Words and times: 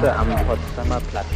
Tote 0.00 0.16
am 0.16 0.28
Potsdamer 0.46 1.00
Platz. 1.10 1.26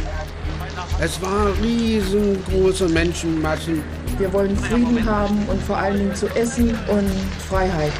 Es 0.99 1.21
war 1.21 1.47
riesengroße 1.61 2.89
Menschenmassen. 2.89 3.83
Wir 4.17 4.31
wollen 4.33 4.55
Frieden 4.57 5.05
haben 5.05 5.45
und 5.47 5.61
vor 5.63 5.77
allen 5.77 5.97
Dingen 5.97 6.15
zu 6.15 6.27
essen 6.35 6.69
und 6.87 7.09
Freiheit. 7.49 7.91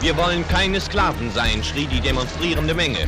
Wir 0.00 0.16
wollen 0.16 0.46
keine 0.48 0.80
Sklaven 0.80 1.30
sein, 1.32 1.62
schrie 1.62 1.86
die 1.86 2.00
demonstrierende 2.00 2.74
Menge. 2.74 2.98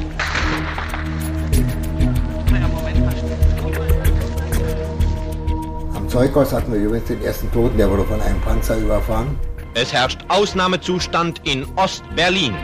Am 5.94 6.08
Zeughaus 6.08 6.52
hatten 6.52 6.72
wir 6.72 6.80
übrigens 6.80 7.08
den 7.08 7.22
ersten 7.22 7.50
Toten, 7.52 7.76
der 7.76 7.90
wurde 7.90 8.04
von 8.04 8.20
einem 8.20 8.40
Panzer 8.40 8.76
überfahren. 8.76 9.38
Es 9.74 9.92
herrscht 9.92 10.20
Ausnahmezustand 10.28 11.40
in 11.44 11.66
Ost-Berlin. 11.76 12.54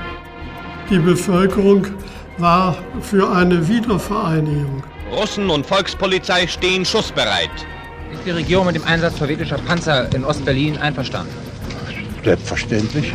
Die 0.90 0.98
Bevölkerung 0.98 1.86
war 2.38 2.76
für 3.00 3.30
eine 3.30 3.68
Wiedervereinigung. 3.68 4.82
Russen 5.10 5.50
und 5.50 5.66
Volkspolizei 5.66 6.46
stehen 6.46 6.84
schussbereit. 6.84 7.50
Ist 8.12 8.24
die 8.24 8.30
Regierung 8.30 8.66
mit 8.66 8.76
dem 8.76 8.84
Einsatz 8.84 9.18
sowjetischer 9.18 9.58
Panzer 9.58 10.12
in 10.14 10.24
Ost-Berlin 10.24 10.78
einverstanden? 10.78 11.34
Selbstverständlich. 12.24 13.12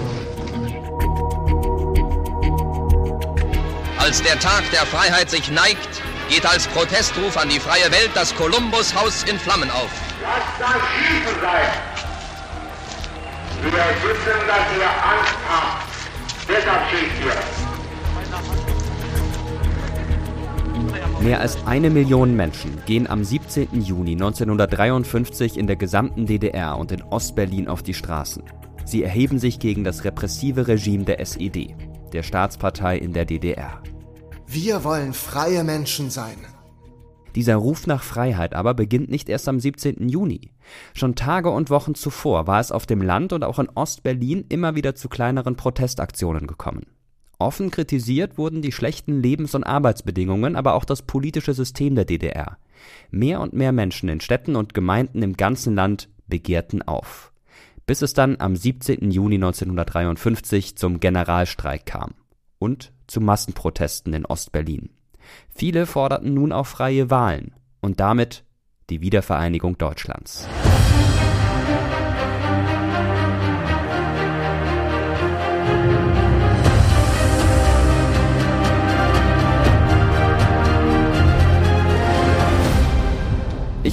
Als 4.00 4.22
der 4.22 4.40
Tag 4.40 4.64
der 4.72 4.86
Freiheit 4.86 5.30
sich 5.30 5.52
neigt, 5.52 6.02
geht 6.30 6.46
als 6.46 6.68
Protestruf 6.68 7.38
an 7.38 7.50
die 7.50 7.60
freie 7.60 7.92
Welt 7.92 8.12
das 8.14 8.36
Kolumbus-Haus 8.36 9.24
in 9.24 9.40
Flammen 9.40 9.70
auf. 9.72 9.90
Lasst 10.22 10.60
das 10.60 10.70
Schießen 10.70 11.42
sein! 11.42 11.98
Wir 13.64 13.72
wissen, 13.72 14.48
dass 14.48 14.78
ihr 14.78 14.88
Angst 14.88 15.36
habt. 15.50 15.88
Deshalb 16.48 16.90
schießt 16.90 17.26
ihr. 17.26 17.67
Mehr 21.22 21.42
als 21.42 21.58
eine 21.66 21.90
Million 21.90 22.36
Menschen 22.36 22.78
gehen 22.86 23.08
am 23.08 23.24
17. 23.24 23.82
Juni 23.82 24.12
1953 24.12 25.58
in 25.58 25.66
der 25.66 25.76
gesamten 25.76 26.28
DDR 26.28 26.78
und 26.78 26.92
in 26.92 27.02
Ostberlin 27.02 27.68
auf 27.68 27.82
die 27.82 27.96
Straßen. 27.96 28.44
Sie 28.86 29.04
erheben 29.04 29.40
sich 29.40 29.58
gegen 29.58 29.84
das 29.84 30.04
repressive 30.04 30.68
Regime 30.68 31.06
der 31.06 31.20
SED, 31.20 31.76
der 32.14 32.22
Staatspartei 32.22 33.00
in 33.00 33.14
der 33.14 33.26
DDR. 33.26 33.82
Wir 34.46 34.84
wollen 34.84 35.14
freie 35.14 35.64
Menschen 35.64 36.12
sein. 36.12 36.38
Dieser 37.36 37.56
Ruf 37.56 37.88
nach 37.88 38.04
Freiheit 38.04 38.54
aber 38.54 38.76
beginnt 38.76 39.10
nicht 39.10 39.28
erst 39.28 39.48
am 39.48 39.60
17. 39.60 40.10
Juni. 40.10 40.52
Schon 40.94 41.16
Tage 41.16 41.50
und 41.50 41.72
Wochen 41.72 41.96
zuvor 41.96 42.46
war 42.46 42.60
es 42.60 42.72
auf 42.72 42.86
dem 42.86 43.02
Land 43.02 43.34
und 43.34 43.44
auch 43.44 43.58
in 43.58 43.70
Ostberlin 43.70 44.46
immer 44.50 44.76
wieder 44.76 44.94
zu 44.94 45.10
kleineren 45.10 45.56
Protestaktionen 45.56 46.46
gekommen. 46.46 46.86
Offen 47.40 47.70
kritisiert 47.70 48.38
wurden 48.38 48.62
die 48.62 48.72
schlechten 48.72 49.22
Lebens- 49.22 49.54
und 49.54 49.64
Arbeitsbedingungen, 49.64 50.56
aber 50.56 50.74
auch 50.74 50.86
das 50.86 51.04
politische 51.04 51.54
System 51.54 51.96
der 51.96 52.06
DDR. 52.06 52.58
Mehr 53.12 53.42
und 53.42 53.54
mehr 53.54 53.72
Menschen 53.72 54.10
in 54.10 54.22
Städten 54.22 54.56
und 54.56 54.74
Gemeinden 54.74 55.22
im 55.22 55.38
ganzen 55.38 55.76
Land 55.76 56.10
begehrten 56.28 56.82
auf. 56.82 57.32
Bis 57.86 58.02
es 58.02 58.14
dann 58.14 58.38
am 58.40 58.56
17. 58.56 59.12
Juni 59.12 59.36
1953 59.36 60.76
zum 60.76 61.00
Generalstreik 61.00 61.86
kam 61.86 62.16
und 62.60 62.92
zu 63.06 63.22
Massenprotesten 63.22 64.14
in 64.14 64.26
Ostberlin. 64.26 64.90
Viele 65.54 65.86
forderten 65.86 66.34
nun 66.34 66.52
auch 66.52 66.66
freie 66.66 67.10
Wahlen 67.10 67.54
und 67.82 68.00
damit 68.00 68.44
die 68.90 69.02
Wiedervereinigung 69.02 69.78
Deutschlands. 69.78 70.48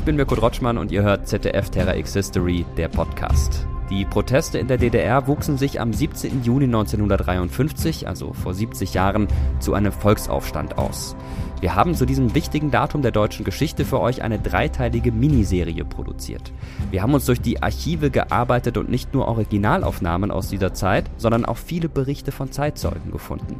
Ich 0.05 0.07
bin 0.07 0.17
Mirko 0.17 0.35
Drotschmann 0.35 0.77
und 0.77 0.93
ihr 0.93 1.03
hört 1.03 1.27
ZDF 1.27 1.71
Terra 1.71 1.97
X 1.97 2.13
History, 2.13 2.67
der 2.77 2.89
Podcast. 2.89 3.67
Die 3.89 4.05
Proteste 4.05 4.59
in 4.59 4.69
der 4.69 4.77
DDR 4.77 5.27
wuchsen 5.27 5.57
sich 5.57 5.81
am 5.81 5.95
17. 5.95 6.43
Juni 6.43 6.67
1953, 6.67 8.07
also 8.07 8.35
vor 8.35 8.53
70 8.53 8.93
Jahren, 8.93 9.29
zu 9.61 9.73
einem 9.73 9.93
Volksaufstand 9.93 10.77
aus. 10.77 11.17
Wir 11.63 11.75
haben 11.75 11.95
zu 11.95 12.05
diesem 12.05 12.35
wichtigen 12.35 12.71
Datum 12.71 13.01
der 13.01 13.13
deutschen 13.13 13.47
Geschichte 13.47 13.87
für 13.87 13.99
euch 13.99 14.21
eine 14.21 14.39
dreiteilige 14.39 15.11
Miniserie 15.11 15.87
produziert. 15.87 16.53
Wir 16.91 17.01
haben 17.01 17.15
uns 17.15 17.25
durch 17.25 17.41
die 17.41 17.63
Archive 17.63 18.11
gearbeitet 18.11 18.77
und 18.77 18.91
nicht 18.91 19.15
nur 19.15 19.27
Originalaufnahmen 19.27 20.31
aus 20.31 20.49
dieser 20.49 20.75
Zeit, 20.75 21.09
sondern 21.17 21.47
auch 21.47 21.57
viele 21.57 21.89
Berichte 21.89 22.31
von 22.31 22.53
Zeitzeugen 22.53 23.11
gefunden. 23.11 23.57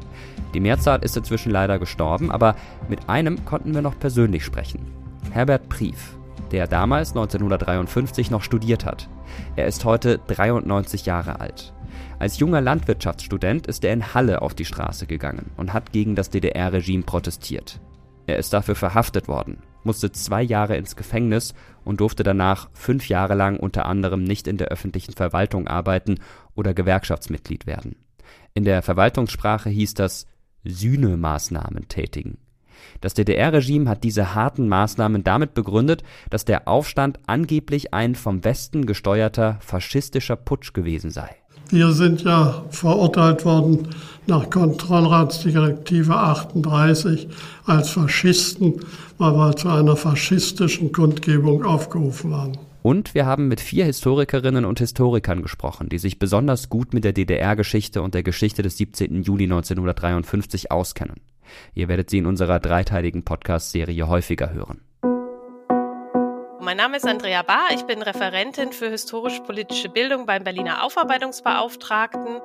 Die 0.53 0.61
Mehrzahl 0.61 1.03
ist 1.05 1.17
inzwischen 1.17 1.53
leider 1.53 1.79
gestorben, 1.79 2.31
aber 2.31 2.55
mit 2.91 3.09
einem 3.09 3.47
konnten 3.47 3.73
wir 3.73 3.81
noch 3.81 3.99
persönlich 3.99 4.45
sprechen. 4.45 4.81
Herbert 5.33 5.71
Prief, 5.71 6.19
der 6.53 6.67
damals 6.67 7.11
1953 7.11 8.31
noch 8.31 8.43
studiert 8.43 8.85
hat. 8.85 9.09
Er 9.57 9.67
ist 9.67 9.85
heute 9.85 10.19
93 10.27 11.07
Jahre 11.07 11.41
alt. 11.41 11.73
Als 12.19 12.39
junger 12.39 12.61
Landwirtschaftsstudent 12.61 13.67
ist 13.67 13.85
er 13.85 13.93
in 13.93 14.15
Halle 14.15 14.43
auf 14.43 14.55
die 14.55 14.65
Straße 14.65 15.07
gegangen 15.07 15.51
und 15.57 15.73
hat 15.73 15.93
gegen 15.93 16.15
das 16.15 16.31
DDR-Regime 16.31 17.03
protestiert. 17.03 17.81
Er 18.27 18.39
ist 18.39 18.53
dafür 18.53 18.75
verhaftet 18.75 19.29
worden, 19.29 19.59
musste 19.83 20.11
zwei 20.13 20.43
Jahre 20.43 20.77
ins 20.77 20.97
Gefängnis 20.97 21.55
und 21.85 22.01
durfte 22.01 22.23
danach 22.23 22.71
fünf 22.73 23.09
Jahre 23.09 23.35
lang 23.35 23.59
unter 23.59 23.87
anderem 23.87 24.25
nicht 24.25 24.47
in 24.49 24.57
der 24.57 24.69
öffentlichen 24.69 25.13
Verwaltung 25.13 25.69
arbeiten 25.69 26.21
oder 26.55 26.73
Gewerkschaftsmitglied 26.73 27.67
werden. 27.67 27.97
In 28.55 28.65
der 28.65 28.83
Verwaltungssprache 28.83 29.69
hieß 29.69 29.95
das 29.95 30.27
Sühnemaßnahmen 30.65 31.89
tätigen. 31.89 32.39
Das 33.01 33.15
DDR-Regime 33.15 33.89
hat 33.89 34.05
diese 34.05 34.35
harten 34.35 34.69
Maßnahmen 34.69 35.25
damit 35.25 35.55
begründet, 35.55 36.03
dass 36.31 36.45
der 36.45 36.69
Aufstand 36.69 37.19
angeblich 37.27 37.95
ein 37.95 38.15
vom 38.15 38.45
Westen 38.45 38.87
gesteuerter 38.87 39.59
faschistischer 39.61 40.37
Putsch 40.37 40.73
gewesen 40.73 41.11
sei. 41.11 41.31
Wir 41.71 41.93
sind 41.93 42.23
ja 42.23 42.65
verurteilt 42.71 43.45
worden 43.45 43.89
nach 44.27 44.51
Kontrollratsdirektive 44.51 46.15
38 46.15 47.29
als 47.65 47.91
Faschisten, 47.91 48.81
weil 49.19 49.33
wir 49.33 49.57
zu 49.57 49.69
einer 49.69 49.97
faschistischen 49.97 50.93
Kundgebung 50.93 51.65
aufgerufen 51.65 52.35
haben. 52.35 52.53
Und 52.83 53.15
wir 53.15 53.25
haben 53.25 53.49
mit 53.49 53.61
vier 53.61 53.87
Historikerinnen 53.87 54.67
und 54.67 54.79
Historikern 54.79 55.41
gesprochen, 55.41 55.89
die 55.89 55.99
sich 55.99 56.19
besonders 56.19 56.69
gut 56.69 56.93
mit 56.93 57.03
der 57.03 57.15
DDR-Geschichte 57.15 58.03
und 58.03 58.13
der 58.13 58.23
Geschichte 58.23 58.61
des 58.61 58.77
17. 58.77 59.23
Juli 59.23 59.45
1953 59.45 60.71
auskennen. 60.71 61.17
Ihr 61.75 61.89
werdet 61.89 62.11
sie 62.11 62.19
in 62.19 62.27
unserer 62.27 62.61
dreiteiligen 62.61 63.25
Podcast-Serie 63.25 64.09
häufiger 64.09 64.53
hören. 64.53 64.81
Mein 66.61 66.79
Name 66.79 66.97
ist 66.97 67.07
Andrea 67.07 67.43
Bahr, 67.43 67.69
ich 67.75 67.83
bin 67.83 68.01
Referentin 68.01 68.73
für 68.73 68.89
historisch-politische 68.89 69.91
Bildung 69.91 70.25
beim 70.25 70.45
Berliner 70.45 70.83
Aufarbeitungsbeauftragten. 70.83 72.41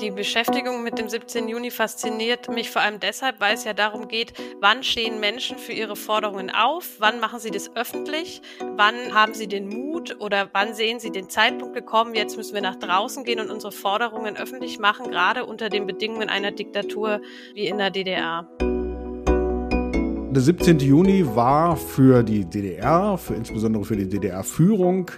Die 0.00 0.12
Beschäftigung 0.12 0.84
mit 0.84 0.96
dem 0.96 1.08
17. 1.08 1.48
Juni 1.48 1.72
fasziniert 1.72 2.48
mich 2.48 2.70
vor 2.70 2.82
allem 2.82 3.00
deshalb, 3.00 3.40
weil 3.40 3.54
es 3.54 3.64
ja 3.64 3.72
darum 3.72 4.06
geht, 4.06 4.32
wann 4.60 4.84
stehen 4.84 5.18
Menschen 5.18 5.58
für 5.58 5.72
ihre 5.72 5.96
Forderungen 5.96 6.50
auf, 6.50 6.96
wann 7.00 7.18
machen 7.18 7.40
sie 7.40 7.50
das 7.50 7.74
öffentlich, 7.74 8.40
wann 8.76 9.12
haben 9.12 9.34
sie 9.34 9.48
den 9.48 9.68
Mut 9.68 10.16
oder 10.20 10.50
wann 10.52 10.72
sehen 10.74 11.00
sie 11.00 11.10
den 11.10 11.28
Zeitpunkt 11.28 11.74
gekommen, 11.74 12.14
jetzt 12.14 12.36
müssen 12.36 12.54
wir 12.54 12.60
nach 12.60 12.76
draußen 12.76 13.24
gehen 13.24 13.40
und 13.40 13.50
unsere 13.50 13.72
Forderungen 13.72 14.36
öffentlich 14.36 14.78
machen, 14.78 15.10
gerade 15.10 15.44
unter 15.44 15.68
den 15.68 15.84
Bedingungen 15.86 16.28
einer 16.28 16.52
Diktatur 16.52 17.20
wie 17.54 17.66
in 17.66 17.78
der 17.78 17.90
DDR. 17.90 18.48
Der 20.30 20.42
17. 20.42 20.78
Juni 20.78 21.26
war 21.34 21.76
für 21.76 22.22
die 22.22 22.44
DDR, 22.44 23.18
für 23.18 23.34
insbesondere 23.34 23.84
für 23.84 23.96
die 23.96 24.08
DDR-Führung, 24.08 25.10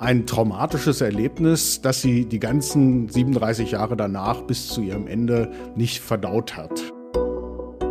ein 0.00 0.26
traumatisches 0.26 1.02
Erlebnis, 1.02 1.82
das 1.82 2.00
sie 2.00 2.24
die 2.24 2.40
ganzen 2.40 3.08
37 3.08 3.72
Jahre 3.72 3.96
danach 3.96 4.40
bis 4.42 4.68
zu 4.68 4.80
ihrem 4.80 5.06
Ende 5.06 5.52
nicht 5.76 6.00
verdaut 6.00 6.56
hat. 6.56 6.80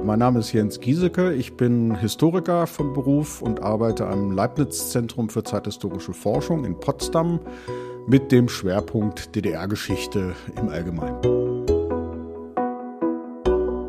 Mein 0.03 0.17
Name 0.17 0.39
ist 0.39 0.51
Jens 0.51 0.79
Giesecke, 0.79 1.33
ich 1.33 1.55
bin 1.55 1.95
Historiker 1.95 2.65
von 2.65 2.93
Beruf 2.93 3.43
und 3.43 3.61
arbeite 3.61 4.07
am 4.07 4.31
Leibniz-Zentrum 4.31 5.29
für 5.29 5.43
zeithistorische 5.43 6.13
Forschung 6.13 6.65
in 6.65 6.79
Potsdam 6.79 7.39
mit 8.07 8.31
dem 8.31 8.49
Schwerpunkt 8.49 9.35
DDR-Geschichte 9.35 10.33
im 10.59 10.69
Allgemeinen. 10.69 11.48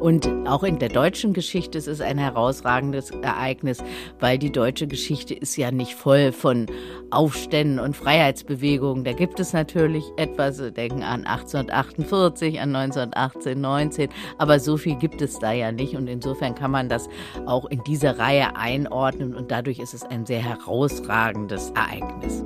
Und 0.01 0.27
auch 0.47 0.63
in 0.63 0.79
der 0.79 0.89
deutschen 0.89 1.35
Geschichte 1.35 1.77
ist 1.77 1.87
es 1.87 2.01
ein 2.01 2.17
herausragendes 2.17 3.11
Ereignis, 3.11 3.79
weil 4.19 4.39
die 4.39 4.51
deutsche 4.51 4.87
Geschichte 4.87 5.35
ist 5.35 5.57
ja 5.57 5.71
nicht 5.71 5.95
voll 5.95 6.33
von 6.33 6.67
Aufständen 7.11 7.79
und 7.79 7.97
Freiheitsbewegungen. 7.97 9.05
Da 9.05 9.13
gibt 9.13 9.39
es 9.41 9.53
natürlich 9.53 10.05
etwas, 10.17 10.59
wir 10.59 10.71
denken 10.71 11.03
an 11.03 11.27
1848, 11.27 12.61
an 12.61 12.75
1918, 12.75 13.61
19, 13.61 14.09
aber 14.39 14.59
so 14.59 14.79
viel 14.79 14.97
gibt 14.97 15.21
es 15.21 15.39
da 15.39 15.53
ja 15.53 15.71
nicht. 15.71 15.95
Und 15.97 16.09
insofern 16.09 16.55
kann 16.55 16.71
man 16.71 16.89
das 16.89 17.09
auch 17.45 17.67
in 17.67 17.83
diese 17.85 18.19
Reihe 18.19 18.57
einordnen 18.57 19.35
und 19.35 19.51
dadurch 19.51 19.79
ist 19.79 19.93
es 19.93 20.03
ein 20.03 20.25
sehr 20.25 20.43
herausragendes 20.43 21.71
Ereignis. 21.71 22.43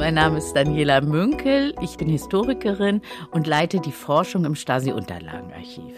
Mein 0.00 0.14
Name 0.14 0.38
ist 0.38 0.54
Daniela 0.54 1.02
Münkel, 1.02 1.74
ich 1.82 1.98
bin 1.98 2.08
Historikerin 2.08 3.02
und 3.32 3.46
leite 3.46 3.80
die 3.80 3.92
Forschung 3.92 4.46
im 4.46 4.54
Stasi-Unterlagenarchiv. 4.54 5.94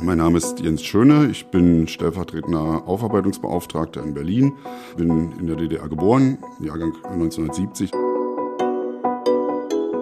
Mein 0.00 0.18
Name 0.18 0.38
ist 0.38 0.58
Jens 0.58 0.82
Schöne, 0.82 1.28
ich 1.30 1.46
bin 1.46 1.86
stellvertretender 1.86 2.82
Aufarbeitungsbeauftragter 2.84 4.02
in 4.02 4.12
Berlin, 4.12 4.54
bin 4.96 5.30
in 5.38 5.46
der 5.46 5.54
DDR 5.54 5.88
geboren, 5.88 6.38
Jahrgang 6.58 6.96
1970. 7.04 7.92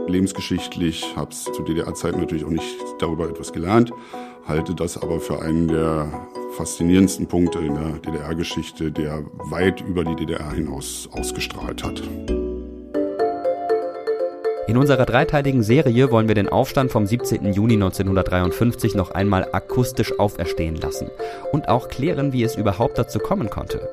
Lebensgeschichtlich 0.06 1.14
habe 1.14 1.31
es 1.31 1.44
zu 1.44 1.62
DDR-Zeiten 1.62 2.20
natürlich 2.20 2.46
auch 2.46 2.50
nicht 2.50 2.75
darüber 3.00 3.28
etwas 3.28 3.52
gelernt, 3.52 3.93
halte 4.46 4.75
das 4.75 4.96
aber 4.96 5.20
für 5.20 5.43
einen 5.43 5.69
der 5.69 6.26
faszinierendsten 6.55 7.27
Punkte 7.27 7.59
in 7.59 7.75
der 7.75 7.93
DDR-Geschichte, 7.99 8.91
der 8.91 9.25
weit 9.51 9.81
über 9.81 10.05
die 10.05 10.17
DDR 10.17 10.53
hinaus 10.53 11.09
ausgestrahlt 11.12 11.85
hat. 11.85 12.03
In 14.67 14.79
unserer 14.79 15.05
dreiteiligen 15.05 15.62
Serie 15.62 16.11
wollen 16.11 16.27
wir 16.27 16.35
den 16.35 16.49
Aufstand 16.49 16.91
vom 16.91 17.06
17. 17.06 17.53
Juni 17.53 17.75
1953 17.75 18.95
noch 18.95 19.11
einmal 19.11 19.47
akustisch 19.53 20.19
auferstehen 20.19 20.77
lassen 20.77 21.11
und 21.53 21.69
auch 21.69 21.89
klären, 21.89 22.33
wie 22.33 22.45
es 22.45 22.56
überhaupt 22.56 22.97
dazu 22.97 23.19
kommen 23.19 23.51
konnte. 23.51 23.91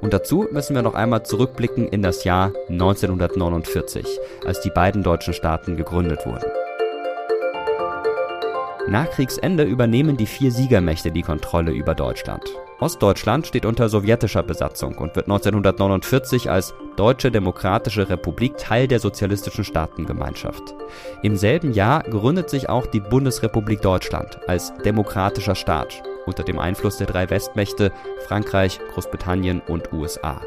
Und 0.00 0.14
dazu 0.14 0.48
müssen 0.50 0.74
wir 0.74 0.82
noch 0.82 0.94
einmal 0.94 1.24
zurückblicken 1.24 1.88
in 1.88 2.00
das 2.00 2.24
Jahr 2.24 2.52
1949, 2.70 4.06
als 4.46 4.62
die 4.62 4.70
beiden 4.70 5.02
deutschen 5.02 5.34
Staaten 5.34 5.76
gegründet 5.76 6.24
wurden. 6.24 6.63
Nach 8.86 9.08
Kriegsende 9.10 9.64
übernehmen 9.64 10.18
die 10.18 10.26
vier 10.26 10.52
Siegermächte 10.52 11.10
die 11.10 11.22
Kontrolle 11.22 11.72
über 11.72 11.94
Deutschland. 11.94 12.44
Ostdeutschland 12.80 13.46
steht 13.46 13.64
unter 13.64 13.88
sowjetischer 13.88 14.42
Besatzung 14.42 14.98
und 14.98 15.16
wird 15.16 15.26
1949 15.26 16.50
als 16.50 16.74
Deutsche 16.96 17.30
Demokratische 17.30 18.10
Republik 18.10 18.58
Teil 18.58 18.86
der 18.86 19.00
Sozialistischen 19.00 19.64
Staatengemeinschaft. 19.64 20.74
Im 21.22 21.36
selben 21.36 21.72
Jahr 21.72 22.02
gründet 22.02 22.50
sich 22.50 22.68
auch 22.68 22.86
die 22.86 23.00
Bundesrepublik 23.00 23.80
Deutschland 23.80 24.38
als 24.46 24.74
demokratischer 24.84 25.54
Staat 25.54 26.02
unter 26.26 26.42
dem 26.42 26.58
Einfluss 26.58 26.98
der 26.98 27.06
drei 27.06 27.28
Westmächte 27.30 27.90
Frankreich, 28.26 28.80
Großbritannien 28.92 29.60
und 29.60 29.92
USA. 29.92 30.40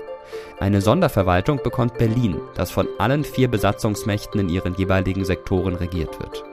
Eine 0.60 0.82
Sonderverwaltung 0.82 1.62
bekommt 1.64 1.98
Berlin, 1.98 2.38
das 2.56 2.72
von 2.72 2.88
allen 2.98 3.24
vier 3.24 3.48
Besatzungsmächten 3.48 4.42
in 4.42 4.50
ihren 4.50 4.76
jeweiligen 4.76 5.26
Sektoren 5.26 5.76
regiert 5.76 6.20
wird. 6.20 6.44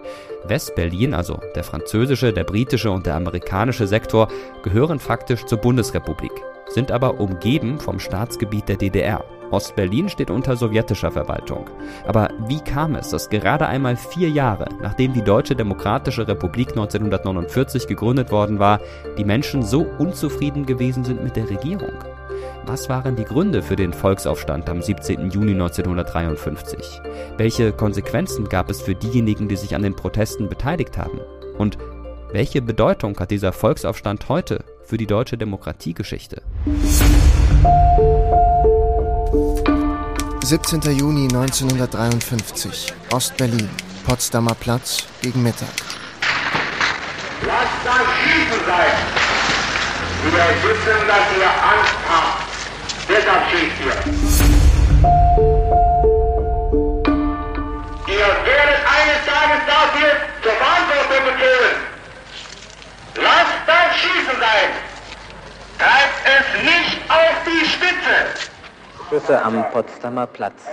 Westberlin, 0.46 1.14
also 1.14 1.41
der 1.55 1.64
französische, 1.64 2.32
der 2.32 2.44
britische 2.44 2.91
und 2.91 3.06
der 3.06 3.17
amerikanische 3.17 3.87
Sektor, 3.87 4.29
gehören 4.62 4.99
faktisch 4.99 5.44
zur 5.44 5.58
Bundesrepublik, 5.58 6.32
sind 6.69 6.91
aber 6.91 7.20
umgeben 7.20 7.79
vom 7.79 7.99
Staatsgebiet 7.99 8.69
der 8.69 8.76
DDR. 8.76 9.25
Ostberlin 9.50 10.08
steht 10.08 10.31
unter 10.31 10.56
sowjetischer 10.56 11.12
Verwaltung. 11.12 11.70
Aber 12.06 12.29
wie 12.49 12.61
kam 12.61 12.94
es, 12.96 13.11
dass 13.11 13.31
gerade 13.31 13.67
einmal 13.67 13.96
vier 13.96 14.29
Jahre, 14.29 14.67
nachdem 14.82 15.12
die 15.12 15.23
Deutsche 15.23 15.55
Demokratische 15.55 16.26
Republik 16.26 16.70
1949 16.70 17.87
gegründet 17.87 18.32
worden 18.32 18.58
war, 18.58 18.81
die 19.17 19.25
Menschen 19.25 19.62
so 19.62 19.87
unzufrieden 19.99 20.67
gewesen 20.67 21.05
sind 21.05 21.23
mit 21.23 21.37
der 21.37 21.49
Regierung? 21.49 21.93
Was 22.67 22.89
waren 22.89 23.15
die 23.15 23.25
Gründe 23.25 23.63
für 23.63 23.77
den 23.77 23.93
Volksaufstand 23.93 24.71
am 24.71 24.81
17. 24.81 25.31
Juni 25.31 25.53
1953? 25.53 27.03
Welche 27.37 27.73
Konsequenzen 27.73 28.49
gab 28.49 28.71
es 28.71 28.81
für 28.81 28.95
diejenigen, 28.95 29.49
die 29.49 29.57
sich 29.57 29.75
an 29.75 29.83
den 29.83 29.95
Protesten 29.95 30.49
beteiligt 30.49 30.97
haben? 30.97 31.21
Und 31.59 31.77
welche 32.33 32.63
Bedeutung 32.63 33.19
hat 33.19 33.31
dieser 33.31 33.53
Volksaufstand 33.53 34.31
heute 34.31 34.65
für 34.83 34.97
die 34.97 35.07
deutsche 35.07 35.37
Demokratiegeschichte? 35.37 36.41
17. 40.43 40.81
Juni 40.97 41.25
1953, 41.25 42.95
Ostberlin, 43.13 43.69
Potsdamer 44.07 44.55
Platz 44.55 45.05
gegen 45.21 45.43
Mittag. 45.43 45.69
Lasst 47.47 47.85
das 47.85 48.07
Schießen 48.23 48.67
sein! 48.67 49.25
Wir 50.25 50.71
wissen, 50.71 51.07
dass 51.07 51.37
ihr 51.39 51.47
Angst 51.47 51.95
habt. 52.09 52.54
Deshalb 53.09 53.43
schießt 53.51 53.81
ihr. 53.85 53.97
Ihr 58.06 58.29
werdet 58.47 58.81
eines 58.97 59.21
Tages 59.27 59.61
dafür 59.67 60.11
zur 60.43 60.53
Verantwortung 60.53 61.25
gezogen. 61.27 61.75
Lasst 63.17 63.61
das 63.67 63.97
Schießen 63.97 64.39
sein. 64.41 64.71
Treibt 65.79 66.19
es 66.25 66.47
nicht 66.65 67.11
auf 67.11 67.35
die 67.45 67.65
Spitze. 67.67 68.17
Schüsse 69.11 69.43
am 69.43 69.71
Potsdamer 69.71 70.27
Platz. 70.27 70.67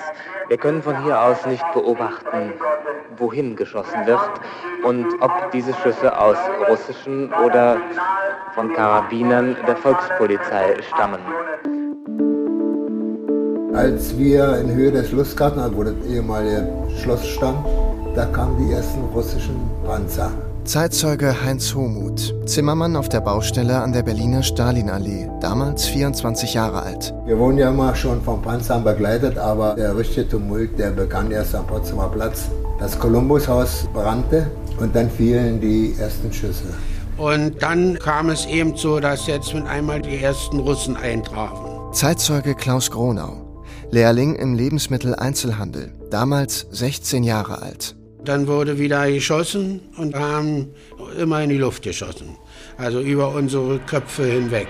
Wir 0.48 0.58
können 0.58 0.82
von 0.82 1.04
hier 1.04 1.20
aus 1.20 1.46
nicht 1.46 1.64
beobachten, 1.74 2.54
wohin 3.18 3.56
geschossen 3.56 4.06
wird 4.06 4.32
und 4.84 5.06
ob 5.22 5.52
diese 5.52 5.74
Schüsse 5.76 6.18
aus 6.18 6.38
russischen 6.70 7.32
oder 7.34 7.78
von 8.56 8.74
Karabinern 8.74 9.58
der 9.68 9.76
Volkspolizei 9.76 10.78
stammen. 10.94 11.22
Als 13.82 14.16
wir 14.16 14.60
in 14.60 14.72
Höhe 14.76 14.92
des 14.92 15.10
Schlossgarten, 15.10 15.76
wo 15.76 15.84
das 15.84 15.96
ehemalige 16.08 16.68
Schloss 17.02 17.26
stand, 17.26 17.66
da 18.14 18.26
kamen 18.26 18.56
die 18.64 18.74
ersten 18.74 19.02
russischen 19.06 19.56
Panzer. 19.84 20.30
Zeitzeuge 20.66 21.34
Heinz 21.44 21.74
Homuth, 21.74 22.36
Zimmermann 22.46 22.96
auf 22.96 23.10
der 23.10 23.22
Baustelle 23.22 23.82
an 23.82 23.92
der 23.92 24.04
Berliner 24.04 24.44
Stalinallee, 24.44 25.28
damals 25.40 25.88
24 25.88 26.54
Jahre 26.54 26.84
alt. 26.84 27.12
Wir 27.26 27.40
wurden 27.40 27.58
ja 27.58 27.72
immer 27.72 27.96
schon 27.96 28.22
vom 28.22 28.40
Panzern 28.44 28.84
begleitet, 28.84 29.40
aber 29.40 29.74
der 29.74 29.98
richtige 29.98 30.30
Tumult, 30.30 30.78
der 30.78 30.92
begann 30.92 31.32
erst 31.32 31.56
am 31.56 31.66
Potsdamer 31.66 32.10
Platz. 32.10 32.50
Das 32.80 33.00
Kolumbushaus 33.00 33.88
brannte 33.96 34.46
und 34.80 34.96
dann 34.96 35.10
fielen 35.10 35.60
die 35.60 35.96
ersten 36.00 36.32
Schüsse. 36.32 36.66
Und 37.18 37.64
dann 37.64 37.98
kam 37.98 38.30
es 38.30 38.46
eben 38.46 38.78
so, 38.78 39.00
dass 39.00 39.26
jetzt 39.26 39.56
mit 39.56 39.66
einmal 39.66 40.04
die 40.04 40.22
ersten 40.22 40.60
Russen 40.60 40.96
eintrafen. 40.96 41.66
Zeitzeuge 41.94 42.56
Klaus 42.56 42.90
Gronau, 42.90 43.41
Lehrling 43.94 44.36
im 44.36 44.54
Lebensmitteleinzelhandel, 44.54 45.92
damals 46.10 46.66
16 46.72 47.24
Jahre 47.24 47.62
alt. 47.62 47.94
Dann 48.24 48.48
wurde 48.48 48.80
wieder 48.80 49.12
geschossen 49.12 49.82
und 49.98 50.16
haben 50.16 50.70
immer 51.20 51.44
in 51.44 51.50
die 51.50 51.58
Luft 51.58 51.84
geschossen. 51.84 52.38
Also 52.78 53.02
über 53.02 53.36
unsere 53.36 53.80
Köpfe 53.80 54.24
hinweg. 54.24 54.70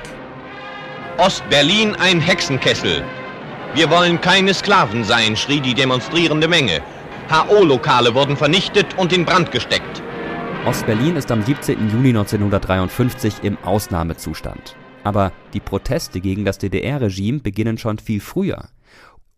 Ostberlin 1.20 1.94
ein 1.94 2.20
Hexenkessel. 2.20 3.04
Wir 3.76 3.92
wollen 3.92 4.20
keine 4.20 4.56
Sklaven 4.56 5.04
sein, 5.04 5.38
schrie 5.38 5.60
die 5.60 5.76
demonstrierende 5.76 6.48
Menge. 6.48 6.82
HO-Lokale 7.30 8.16
wurden 8.16 8.36
vernichtet 8.36 8.98
und 8.98 9.14
in 9.14 9.24
Brand 9.24 9.52
gesteckt. 9.52 10.02
Ostberlin 10.66 11.16
ist 11.16 11.30
am 11.32 11.44
17. 11.44 11.92
Juni 11.92 12.10
1953 12.10 13.36
im 13.44 13.60
Ausnahmezustand. 13.60 14.76
Aber 15.04 15.32
die 15.54 15.60
Proteste 15.60 16.22
gegen 16.22 16.44
das 16.44 16.58
DDR-Regime 16.58 17.40
beginnen 17.40 17.78
schon 17.78 18.00
viel 18.00 18.20
früher. 18.20 18.70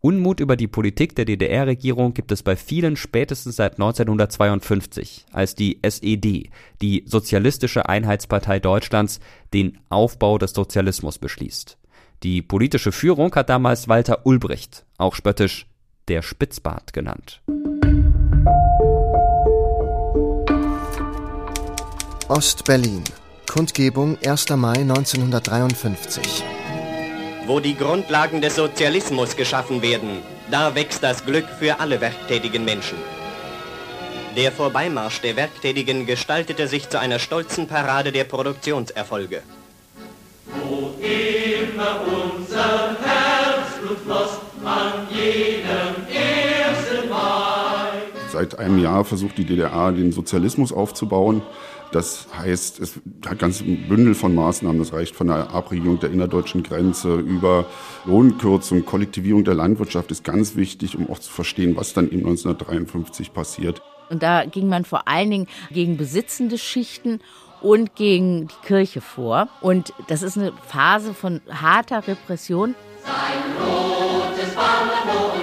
Unmut 0.06 0.42
über 0.42 0.58
die 0.58 0.68
Politik 0.68 1.16
der 1.16 1.24
DDR-Regierung 1.24 2.14
gibt 2.14 2.34
es 2.34 2.44
bei 2.44 2.58
vielen 2.58 2.98
spätestens 2.98 3.56
seit 3.56 3.76
1952, 3.76 5.26
als 5.32 5.56
die 5.56 5.80
SED, 5.82 6.50
die 6.82 7.06
Sozialistische 7.08 7.88
Einheitspartei 7.88 8.60
Deutschlands, 8.60 9.22
den 9.54 9.80
Aufbau 9.88 10.38
des 10.38 10.52
Sozialismus 10.52 11.20
beschließt. 11.20 11.78
Die 12.22 12.42
politische 12.42 12.92
Führung 12.92 13.34
hat 13.34 13.48
damals 13.48 13.88
Walter 13.88 14.26
Ulbricht, 14.26 14.86
auch 14.98 15.16
spöttisch 15.16 15.68
der 16.10 16.22
Spitzbart 16.22 16.92
genannt. 16.92 17.42
Ost-Berlin. 22.28 23.06
Kundgebung 23.50 24.18
1. 24.22 24.50
Mai 24.50 24.80
1953. 24.80 26.44
Wo 27.46 27.60
die 27.60 27.76
Grundlagen 27.76 28.40
des 28.40 28.56
Sozialismus 28.56 29.36
geschaffen 29.36 29.82
werden, 29.82 30.22
da 30.50 30.76
wächst 30.76 31.04
das 31.04 31.26
Glück 31.26 31.46
für 31.60 31.78
alle 31.82 32.00
werktätigen 32.00 32.64
Menschen. 32.64 32.98
Der 34.38 34.52
Vorbeimarsch 34.52 35.20
der 35.20 35.36
Werktätigen 35.36 36.06
gestaltete 36.06 36.70
sich 36.70 36.88
zu 36.90 37.00
einer 37.00 37.20
stolzen 37.20 37.68
Parade 37.68 38.14
der 38.14 38.24
Produktionserfolge. 38.24 39.42
Wo 40.46 40.94
immer 41.02 42.00
unser 42.08 42.96
Herzblut 43.04 44.00
floss 44.06 44.40
an 44.64 45.06
jenem 45.12 45.96
ersten 46.10 47.10
Mai. 47.10 48.04
Seit 48.32 48.58
einem 48.58 48.80
Jahr 48.80 49.04
versucht 49.04 49.38
die 49.38 49.46
DDR 49.46 49.92
den 49.92 50.14
Sozialismus 50.14 50.72
aufzubauen. 50.72 51.42
Das 51.94 52.28
heißt, 52.36 52.80
es 52.80 53.00
hat 53.26 53.38
ganz 53.38 53.62
ein 53.62 53.88
Bündel 53.88 54.16
von 54.16 54.34
Maßnahmen. 54.34 54.80
Das 54.80 54.94
reicht 54.94 55.16
von 55.16 55.28
der 55.28 55.52
Abregelung 55.52 56.00
der 56.00 56.10
innerdeutschen 56.10 56.64
Grenze 56.64 57.18
über 57.18 57.66
Lohnkürzung, 58.06 58.84
Kollektivierung 58.84 59.44
der 59.44 59.54
Landwirtschaft 59.54 60.10
ist 60.10 60.24
ganz 60.24 60.56
wichtig, 60.56 60.98
um 60.98 61.10
auch 61.10 61.20
zu 61.20 61.32
verstehen, 61.32 61.76
was 61.76 61.94
dann 61.94 62.06
eben 62.06 62.26
1953 62.26 63.32
passiert. 63.32 63.82
Und 64.10 64.24
da 64.24 64.46
ging 64.46 64.68
man 64.68 64.86
vor 64.86 65.08
allen 65.08 65.30
Dingen 65.30 65.48
gegen 65.72 65.96
besitzende 65.96 66.58
Schichten 66.58 67.20
und 67.62 67.96
gegen 67.96 68.48
die 68.48 68.68
Kirche 68.68 69.00
vor. 69.00 69.48
Und 69.62 69.94
das 70.08 70.24
ist 70.24 70.38
eine 70.38 70.52
Phase 70.68 71.14
von 71.14 71.42
harter 71.50 72.08
Repression. 72.08 72.74
Sein 73.04 73.66
rotes 73.68 74.56
Banner 74.56 75.43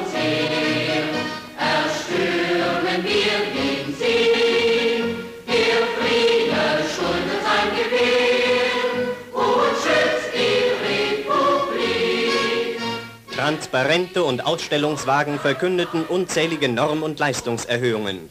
Transparente 13.50 14.22
und 14.22 14.46
Ausstellungswagen 14.46 15.40
verkündeten 15.40 16.04
unzählige 16.04 16.68
Norm- 16.68 17.02
und 17.02 17.18
Leistungserhöhungen. 17.18 18.30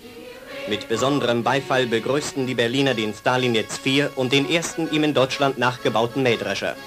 Mit 0.69 0.87
besonderem 0.87 1.43
Beifall 1.43 1.87
begrüßten 1.87 2.47
die 2.47 2.53
Berliner 2.53 2.93
den 2.93 3.13
Stalin 3.13 3.53
jetzt 3.53 3.79
4 3.79 4.11
und 4.15 4.31
den 4.31 4.49
ersten 4.49 4.89
ihm 4.93 5.03
in 5.03 5.13
Deutschland 5.13 5.57
nachgebauten 5.57 6.23
Mähdrescher. 6.23 6.77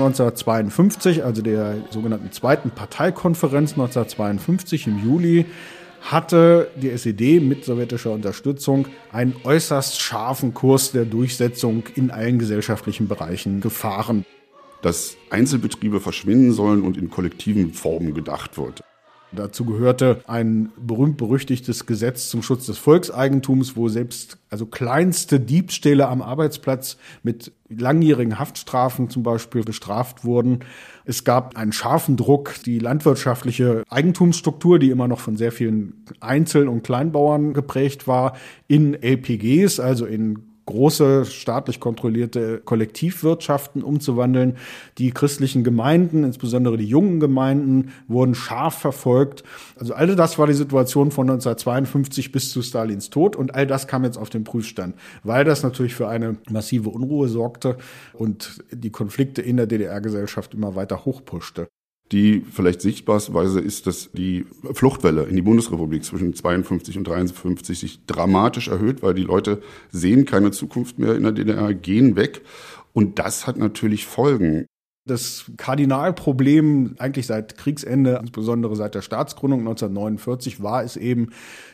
1952, 0.00 1.24
also 1.24 1.42
der 1.42 1.76
sogenannten 1.90 2.32
Zweiten 2.32 2.70
Parteikonferenz 2.70 3.72
1952 3.72 4.86
im 4.86 5.04
Juli, 5.04 5.46
hatte 6.00 6.70
die 6.76 6.90
SED 6.90 7.40
mit 7.40 7.64
sowjetischer 7.64 8.10
Unterstützung 8.10 8.86
einen 9.12 9.36
äußerst 9.44 10.00
scharfen 10.00 10.54
Kurs 10.54 10.92
der 10.92 11.04
Durchsetzung 11.04 11.84
in 11.94 12.10
allen 12.10 12.38
gesellschaftlichen 12.38 13.06
Bereichen 13.06 13.60
gefahren. 13.60 14.24
Dass 14.82 15.16
Einzelbetriebe 15.28 16.00
verschwinden 16.00 16.52
sollen 16.52 16.82
und 16.82 16.96
in 16.96 17.10
kollektiven 17.10 17.74
Formen 17.74 18.14
gedacht 18.14 18.56
wird. 18.56 18.82
Dazu 19.32 19.64
gehörte 19.64 20.22
ein 20.26 20.70
berühmt-berüchtigtes 20.76 21.86
Gesetz 21.86 22.30
zum 22.30 22.42
Schutz 22.42 22.66
des 22.66 22.78
Volkseigentums, 22.78 23.76
wo 23.76 23.88
selbst 23.88 24.38
also 24.50 24.66
kleinste 24.66 25.38
Diebstähle 25.38 26.08
am 26.08 26.20
Arbeitsplatz 26.20 26.96
mit 27.22 27.52
langjährigen 27.68 28.40
Haftstrafen 28.40 29.08
zum 29.08 29.22
Beispiel 29.22 29.62
bestraft 29.62 30.24
wurden. 30.24 30.64
Es 31.04 31.22
gab 31.22 31.56
einen 31.56 31.72
scharfen 31.72 32.16
Druck, 32.16 32.56
die 32.66 32.80
landwirtschaftliche 32.80 33.84
Eigentumsstruktur, 33.88 34.80
die 34.80 34.90
immer 34.90 35.06
noch 35.06 35.20
von 35.20 35.36
sehr 35.36 35.52
vielen 35.52 36.04
Einzel- 36.18 36.68
und 36.68 36.82
Kleinbauern 36.82 37.52
geprägt 37.52 38.08
war, 38.08 38.36
in 38.66 39.00
LPGs, 39.00 39.78
also 39.78 40.06
in 40.06 40.49
große 40.70 41.26
staatlich 41.26 41.80
kontrollierte 41.80 42.62
Kollektivwirtschaften 42.64 43.82
umzuwandeln. 43.82 44.56
Die 44.98 45.10
christlichen 45.10 45.64
Gemeinden, 45.64 46.24
insbesondere 46.24 46.76
die 46.76 46.86
jungen 46.86 47.20
Gemeinden, 47.20 47.92
wurden 48.08 48.34
scharf 48.34 48.74
verfolgt. 48.74 49.44
Also 49.76 49.94
all 49.94 50.14
das 50.16 50.38
war 50.38 50.46
die 50.46 50.54
Situation 50.54 51.10
von 51.10 51.28
1952 51.28 52.32
bis 52.32 52.50
zu 52.50 52.62
Stalins 52.62 53.10
Tod 53.10 53.36
und 53.36 53.54
all 53.54 53.66
das 53.66 53.86
kam 53.86 54.04
jetzt 54.04 54.16
auf 54.16 54.30
den 54.30 54.44
Prüfstand, 54.44 54.94
weil 55.22 55.44
das 55.44 55.62
natürlich 55.62 55.94
für 55.94 56.08
eine 56.08 56.36
massive 56.48 56.88
Unruhe 56.90 57.28
sorgte 57.28 57.76
und 58.12 58.64
die 58.72 58.90
Konflikte 58.90 59.42
in 59.42 59.56
der 59.56 59.66
DDR-Gesellschaft 59.66 60.54
immer 60.54 60.74
weiter 60.74 61.04
hochpuschte. 61.04 61.68
Die 62.12 62.40
vielleicht 62.50 62.80
sichtbarste 62.80 63.34
Weise 63.34 63.60
ist, 63.60 63.86
dass 63.86 64.10
die 64.12 64.44
Fluchtwelle 64.72 65.24
in 65.24 65.36
die 65.36 65.42
Bundesrepublik 65.42 66.04
zwischen 66.04 66.34
52 66.34 66.98
und 66.98 67.06
53 67.06 67.78
sich 67.78 68.06
dramatisch 68.06 68.66
erhöht, 68.66 69.02
weil 69.02 69.14
die 69.14 69.22
Leute 69.22 69.62
sehen 69.90 70.24
keine 70.24 70.50
Zukunft 70.50 70.98
mehr 70.98 71.14
in 71.14 71.22
der 71.22 71.32
DDR, 71.32 71.72
gehen 71.72 72.16
weg. 72.16 72.42
Und 72.92 73.20
das 73.20 73.46
hat 73.46 73.56
natürlich 73.58 74.06
Folgen. 74.06 74.66
Das 75.06 75.50
Kardinalproblem 75.56 76.96
eigentlich 76.98 77.26
seit 77.26 77.56
Kriegsende, 77.56 78.18
insbesondere 78.20 78.74
seit 78.76 78.94
der 78.94 79.02
Staatsgründung 79.02 79.60
1949, 79.60 80.62
war 80.62 80.82
es 80.82 80.96
eben, 80.96 81.30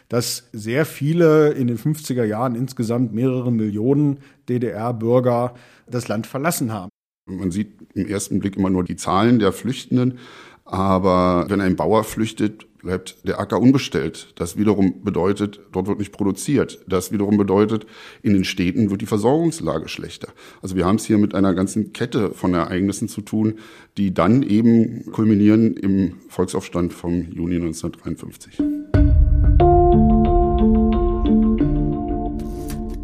dass 0.08 0.48
sehr 0.52 0.84
viele 0.86 1.52
in 1.52 1.66
den 1.66 1.78
50er 1.78 2.24
Jahren 2.24 2.54
insgesamt 2.54 3.14
mehrere 3.14 3.50
Millionen 3.50 4.18
DDR-Bürger 4.48 5.54
das 5.86 6.08
Land 6.08 6.26
verlassen 6.26 6.72
haben. 6.72 6.90
Man 7.28 7.50
sieht 7.50 7.72
im 7.94 8.06
ersten 8.06 8.38
Blick 8.38 8.56
immer 8.56 8.70
nur 8.70 8.84
die 8.84 8.94
Zahlen 8.94 9.40
der 9.40 9.52
Flüchtenden. 9.52 10.18
Aber 10.64 11.46
wenn 11.48 11.60
ein 11.60 11.74
Bauer 11.74 12.04
flüchtet, 12.04 12.66
bleibt 12.78 13.16
der 13.26 13.40
Acker 13.40 13.60
unbestellt. 13.60 14.32
Das 14.36 14.56
wiederum 14.56 15.02
bedeutet, 15.02 15.60
dort 15.72 15.88
wird 15.88 15.98
nicht 15.98 16.12
produziert. 16.12 16.84
Das 16.86 17.10
wiederum 17.10 17.36
bedeutet, 17.36 17.86
in 18.22 18.32
den 18.32 18.44
Städten 18.44 18.90
wird 18.90 19.00
die 19.00 19.06
Versorgungslage 19.06 19.88
schlechter. 19.88 20.28
Also 20.62 20.76
wir 20.76 20.86
haben 20.86 20.96
es 20.96 21.04
hier 21.04 21.18
mit 21.18 21.34
einer 21.34 21.52
ganzen 21.52 21.92
Kette 21.92 22.30
von 22.30 22.54
Ereignissen 22.54 23.08
zu 23.08 23.22
tun, 23.22 23.58
die 23.96 24.14
dann 24.14 24.44
eben 24.44 25.10
kulminieren 25.10 25.76
im 25.76 26.14
Volksaufstand 26.28 26.92
vom 26.92 27.32
Juni 27.32 27.56
1953. 27.56 28.58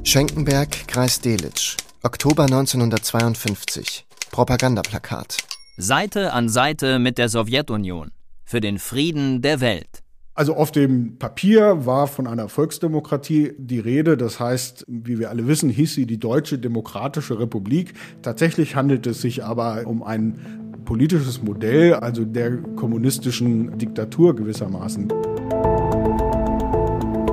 Schenkenberg, 0.05 0.87
Kreis 0.87 1.21
Delitzsch, 1.21 1.77
Oktober 2.05 2.45
1952. 2.45 4.05
Propagandaplakat. 4.33 5.37
Seite 5.77 6.33
an 6.33 6.49
Seite 6.49 6.99
mit 6.99 7.19
der 7.19 7.29
Sowjetunion 7.29 8.13
für 8.45 8.63
den 8.63 8.79
Frieden 8.79 9.43
der 9.43 9.61
Welt. 9.61 10.03
Also 10.35 10.57
auf 10.57 10.73
dem 10.73 11.19
Papier 11.19 11.85
war 11.85 12.07
von 12.07 12.27
einer 12.27 12.49
Volksdemokratie 12.49 13.53
die 13.59 13.79
Rede. 13.79 14.17
Das 14.17 14.41
heißt, 14.41 14.87
wie 14.89 15.19
wir 15.19 15.29
alle 15.29 15.47
wissen, 15.47 15.69
hieß 15.69 15.93
sie 15.93 16.07
die 16.07 16.19
Deutsche 16.19 16.59
Demokratische 16.59 17.39
Republik. 17.39 17.93
Tatsächlich 18.23 18.75
handelt 18.75 19.07
es 19.07 19.21
sich 19.21 19.45
aber 19.45 19.83
um 19.85 20.03
ein 20.03 20.81
politisches 20.87 21.43
Modell, 21.43 21.95
also 21.95 22.25
der 22.25 22.57
kommunistischen 22.57 23.77
Diktatur 23.77 24.35
gewissermaßen. 24.35 25.13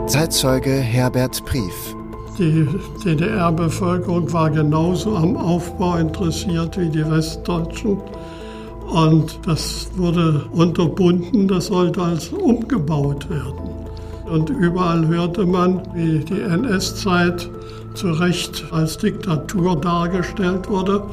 Zeitzeuge 0.08 0.72
Herbert 0.72 1.46
Brief. 1.46 1.96
Die 2.40 2.66
DDR-Bevölkerung 3.04 4.32
war 4.32 4.50
genauso 4.50 5.18
am 5.18 5.36
Aufbau 5.36 5.98
interessiert 5.98 6.80
wie 6.80 6.88
die 6.88 7.06
Westdeutschen. 7.12 7.98
Und 8.88 9.38
das 9.46 9.90
wurde 9.98 10.46
unterbunden, 10.54 11.50
das 11.50 11.66
sollte 11.66 12.02
als 12.02 12.30
umgebaut 12.30 13.30
werden. 13.30 13.70
Und 14.32 14.50
überall 14.52 15.06
hörte 15.06 15.46
man, 15.46 15.82
wie 15.94 16.20
die 16.20 16.40
NS-Zeit 16.40 17.50
zu 17.94 18.12
Recht 18.12 18.66
als 18.72 18.98
Diktatur 18.98 19.76
dargestellt 19.76 20.70
wurde. 20.70 21.04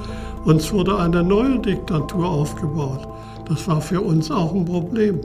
Uns 0.45 0.73
wurde 0.73 0.97
eine 0.97 1.25
neue 1.25 1.59
Diktatur 1.59 2.25
aufgebaut. 2.25 3.09
Das 3.49 3.67
war 3.67 3.81
für 3.81 4.01
uns 4.01 4.31
auch 4.31 4.55
ein 4.55 4.65
Problem. 4.65 5.19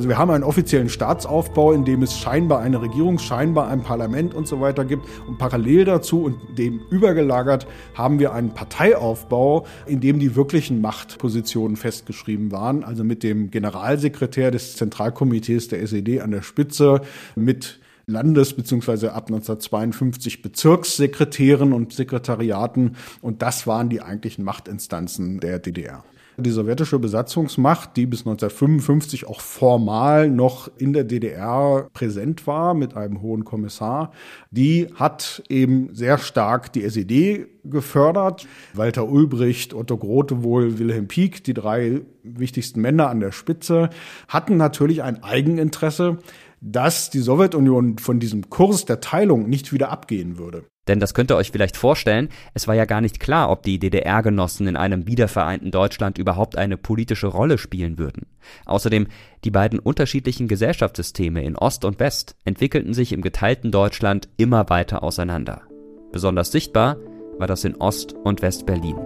Also 0.00 0.08
wir 0.08 0.16
haben 0.16 0.30
einen 0.30 0.44
offiziellen 0.44 0.88
Staatsaufbau, 0.88 1.72
in 1.72 1.84
dem 1.84 2.02
es 2.02 2.16
scheinbar 2.18 2.60
eine 2.60 2.80
Regierung, 2.80 3.18
scheinbar 3.18 3.68
ein 3.68 3.82
Parlament 3.82 4.32
und 4.32 4.48
so 4.48 4.58
weiter 4.58 4.86
gibt. 4.86 5.06
Und 5.28 5.36
parallel 5.36 5.84
dazu 5.84 6.22
und 6.22 6.38
dem 6.56 6.80
übergelagert 6.88 7.66
haben 7.92 8.18
wir 8.18 8.32
einen 8.32 8.54
Parteiaufbau, 8.54 9.66
in 9.84 10.00
dem 10.00 10.18
die 10.18 10.36
wirklichen 10.36 10.80
Machtpositionen 10.80 11.76
festgeschrieben 11.76 12.50
waren. 12.50 12.82
Also 12.82 13.04
mit 13.04 13.22
dem 13.22 13.50
Generalsekretär 13.50 14.50
des 14.50 14.74
Zentralkomitees 14.76 15.68
der 15.68 15.82
SED 15.82 16.22
an 16.22 16.30
der 16.30 16.40
Spitze, 16.40 17.02
mit 17.36 17.78
Landes- 18.06 18.54
bzw. 18.54 19.08
ab 19.08 19.26
1952 19.28 20.40
Bezirkssekretären 20.40 21.74
und 21.74 21.92
Sekretariaten. 21.92 22.96
Und 23.20 23.42
das 23.42 23.66
waren 23.66 23.90
die 23.90 24.00
eigentlichen 24.00 24.46
Machtinstanzen 24.46 25.40
der 25.40 25.58
DDR. 25.58 26.04
Die 26.40 26.50
sowjetische 26.50 26.98
Besatzungsmacht, 26.98 27.96
die 27.96 28.06
bis 28.06 28.20
1955 28.20 29.26
auch 29.26 29.40
formal 29.40 30.30
noch 30.30 30.70
in 30.78 30.92
der 30.92 31.04
DDR 31.04 31.88
präsent 31.92 32.46
war 32.46 32.74
mit 32.74 32.96
einem 32.96 33.20
hohen 33.20 33.44
Kommissar, 33.44 34.12
die 34.50 34.88
hat 34.94 35.42
eben 35.48 35.94
sehr 35.94 36.18
stark 36.18 36.72
die 36.72 36.82
SED 36.82 37.46
gefördert. 37.64 38.46
Walter 38.74 39.08
Ulbricht, 39.08 39.74
Otto 39.74 39.96
Grotewohl, 39.96 40.78
Wilhelm 40.78 41.08
Pieck, 41.08 41.44
die 41.44 41.54
drei 41.54 42.00
wichtigsten 42.22 42.80
Männer 42.80 43.08
an 43.08 43.20
der 43.20 43.32
Spitze, 43.32 43.90
hatten 44.28 44.56
natürlich 44.56 45.02
ein 45.02 45.22
Eigeninteresse, 45.22 46.18
dass 46.60 47.10
die 47.10 47.20
Sowjetunion 47.20 47.98
von 47.98 48.20
diesem 48.20 48.50
Kurs 48.50 48.84
der 48.84 49.00
Teilung 49.00 49.48
nicht 49.48 49.72
wieder 49.72 49.90
abgehen 49.90 50.38
würde. 50.38 50.64
Denn 50.90 50.98
das 50.98 51.14
könnt 51.14 51.30
ihr 51.30 51.36
euch 51.36 51.52
vielleicht 51.52 51.76
vorstellen, 51.76 52.30
es 52.52 52.66
war 52.66 52.74
ja 52.74 52.84
gar 52.84 53.00
nicht 53.00 53.20
klar, 53.20 53.48
ob 53.52 53.62
die 53.62 53.78
DDR-Genossen 53.78 54.66
in 54.66 54.76
einem 54.76 55.06
wiedervereinten 55.06 55.70
Deutschland 55.70 56.18
überhaupt 56.18 56.58
eine 56.58 56.76
politische 56.76 57.28
Rolle 57.28 57.58
spielen 57.58 57.96
würden. 57.96 58.26
Außerdem, 58.66 59.06
die 59.44 59.52
beiden 59.52 59.78
unterschiedlichen 59.78 60.48
Gesellschaftssysteme 60.48 61.44
in 61.44 61.54
Ost 61.54 61.84
und 61.84 62.00
West 62.00 62.34
entwickelten 62.44 62.92
sich 62.92 63.12
im 63.12 63.22
geteilten 63.22 63.70
Deutschland 63.70 64.28
immer 64.36 64.68
weiter 64.68 65.04
auseinander. 65.04 65.62
Besonders 66.10 66.50
sichtbar 66.50 66.96
war 67.38 67.46
das 67.46 67.62
in 67.62 67.76
Ost- 67.76 68.14
und 68.24 68.42
West-Berlin. 68.42 68.96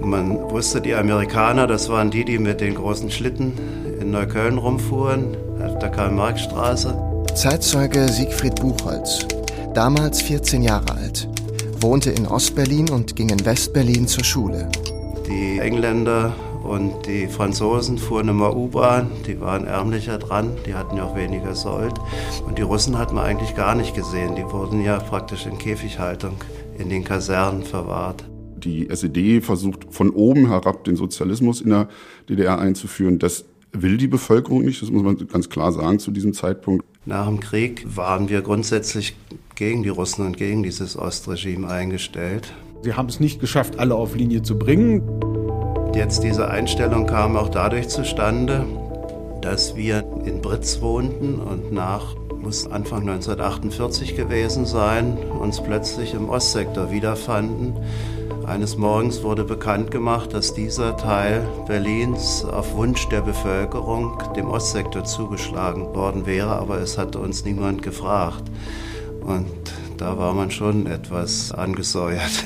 Man 0.00 0.50
wusste, 0.50 0.80
die 0.80 0.94
Amerikaner, 0.94 1.68
das 1.68 1.88
waren 1.90 2.10
die, 2.10 2.24
die 2.24 2.40
mit 2.40 2.60
den 2.60 2.74
großen 2.74 3.12
Schlitten 3.12 3.52
in 4.00 4.10
Neukölln 4.10 4.58
rumfuhren, 4.58 5.36
auf 5.62 5.78
der 5.78 5.90
Karl-Marx-Straße. 5.90 7.24
Zeitzeuge 7.36 8.08
Siegfried 8.08 8.56
Buchholz, 8.56 9.24
damals 9.74 10.22
14 10.22 10.62
Jahre 10.62 10.92
alt, 10.92 11.28
wohnte 11.80 12.10
in 12.10 12.26
Ostberlin 12.26 12.90
und 12.90 13.16
ging 13.16 13.28
in 13.28 13.44
Westberlin 13.44 14.06
zur 14.06 14.24
Schule. 14.24 14.70
Die 15.26 15.58
Engländer 15.58 16.34
und 16.62 17.06
die 17.06 17.26
Franzosen 17.26 17.98
fuhren 17.98 18.28
immer 18.28 18.56
U-Bahn, 18.56 19.10
die 19.26 19.40
waren 19.40 19.66
ärmlicher 19.66 20.18
dran, 20.18 20.52
die 20.64 20.74
hatten 20.74 20.96
ja 20.96 21.04
auch 21.04 21.16
weniger 21.16 21.54
Sold. 21.54 21.94
Und 22.46 22.58
die 22.58 22.62
Russen 22.62 22.96
hat 22.98 23.12
man 23.12 23.24
eigentlich 23.24 23.56
gar 23.56 23.74
nicht 23.74 23.94
gesehen, 23.94 24.36
die 24.36 24.44
wurden 24.44 24.82
ja 24.82 24.98
praktisch 24.98 25.44
in 25.44 25.58
Käfighaltung 25.58 26.36
in 26.78 26.88
den 26.88 27.02
Kasernen 27.02 27.64
verwahrt. 27.64 28.24
Die 28.56 28.88
SED 28.88 29.42
versucht 29.42 29.86
von 29.90 30.10
oben 30.10 30.48
herab 30.48 30.84
den 30.84 30.96
Sozialismus 30.96 31.60
in 31.60 31.70
der 31.70 31.88
DDR 32.28 32.58
einzuführen. 32.58 33.18
Das 33.18 33.44
will 33.72 33.96
die 33.96 34.06
Bevölkerung 34.06 34.64
nicht, 34.64 34.80
das 34.80 34.90
muss 34.90 35.02
man 35.02 35.16
ganz 35.26 35.50
klar 35.50 35.72
sagen 35.72 35.98
zu 35.98 36.12
diesem 36.12 36.32
Zeitpunkt. 36.32 36.86
Nach 37.06 37.26
dem 37.26 37.40
Krieg 37.40 37.84
waren 37.96 38.30
wir 38.30 38.40
grundsätzlich 38.40 39.14
gegen 39.54 39.82
die 39.82 39.88
Russen 39.88 40.26
und 40.26 40.36
gegen 40.36 40.62
dieses 40.62 40.96
Ostregime 40.96 41.68
eingestellt. 41.68 42.52
Sie 42.82 42.94
haben 42.94 43.08
es 43.08 43.20
nicht 43.20 43.40
geschafft, 43.40 43.78
alle 43.78 43.94
auf 43.94 44.14
Linie 44.14 44.42
zu 44.42 44.58
bringen. 44.58 45.02
Jetzt 45.94 46.22
diese 46.22 46.48
Einstellung 46.48 47.06
kam 47.06 47.36
auch 47.36 47.48
dadurch 47.48 47.88
zustande, 47.88 48.66
dass 49.40 49.76
wir 49.76 50.04
in 50.24 50.40
Britz 50.40 50.80
wohnten 50.80 51.38
und 51.38 51.72
nach 51.72 52.16
muss 52.44 52.66
Anfang 52.66 53.08
1948 53.08 54.16
gewesen 54.16 54.66
sein, 54.66 55.16
uns 55.16 55.62
plötzlich 55.62 56.12
im 56.12 56.28
Ostsektor 56.28 56.90
wiederfanden. 56.90 57.74
Eines 58.46 58.76
Morgens 58.76 59.22
wurde 59.22 59.44
bekannt 59.44 59.90
gemacht, 59.90 60.34
dass 60.34 60.52
dieser 60.52 60.98
Teil 60.98 61.48
Berlins 61.66 62.44
auf 62.44 62.74
Wunsch 62.74 63.08
der 63.08 63.22
Bevölkerung 63.22 64.18
dem 64.36 64.48
Ostsektor 64.48 65.04
zugeschlagen 65.04 65.94
worden 65.94 66.26
wäre, 66.26 66.50
aber 66.50 66.80
es 66.80 66.98
hatte 66.98 67.18
uns 67.18 67.46
niemand 67.46 67.82
gefragt. 67.82 68.42
Und 69.24 69.46
da 69.96 70.18
war 70.18 70.34
man 70.34 70.50
schon 70.50 70.86
etwas 70.86 71.50
angesäuert. 71.50 72.44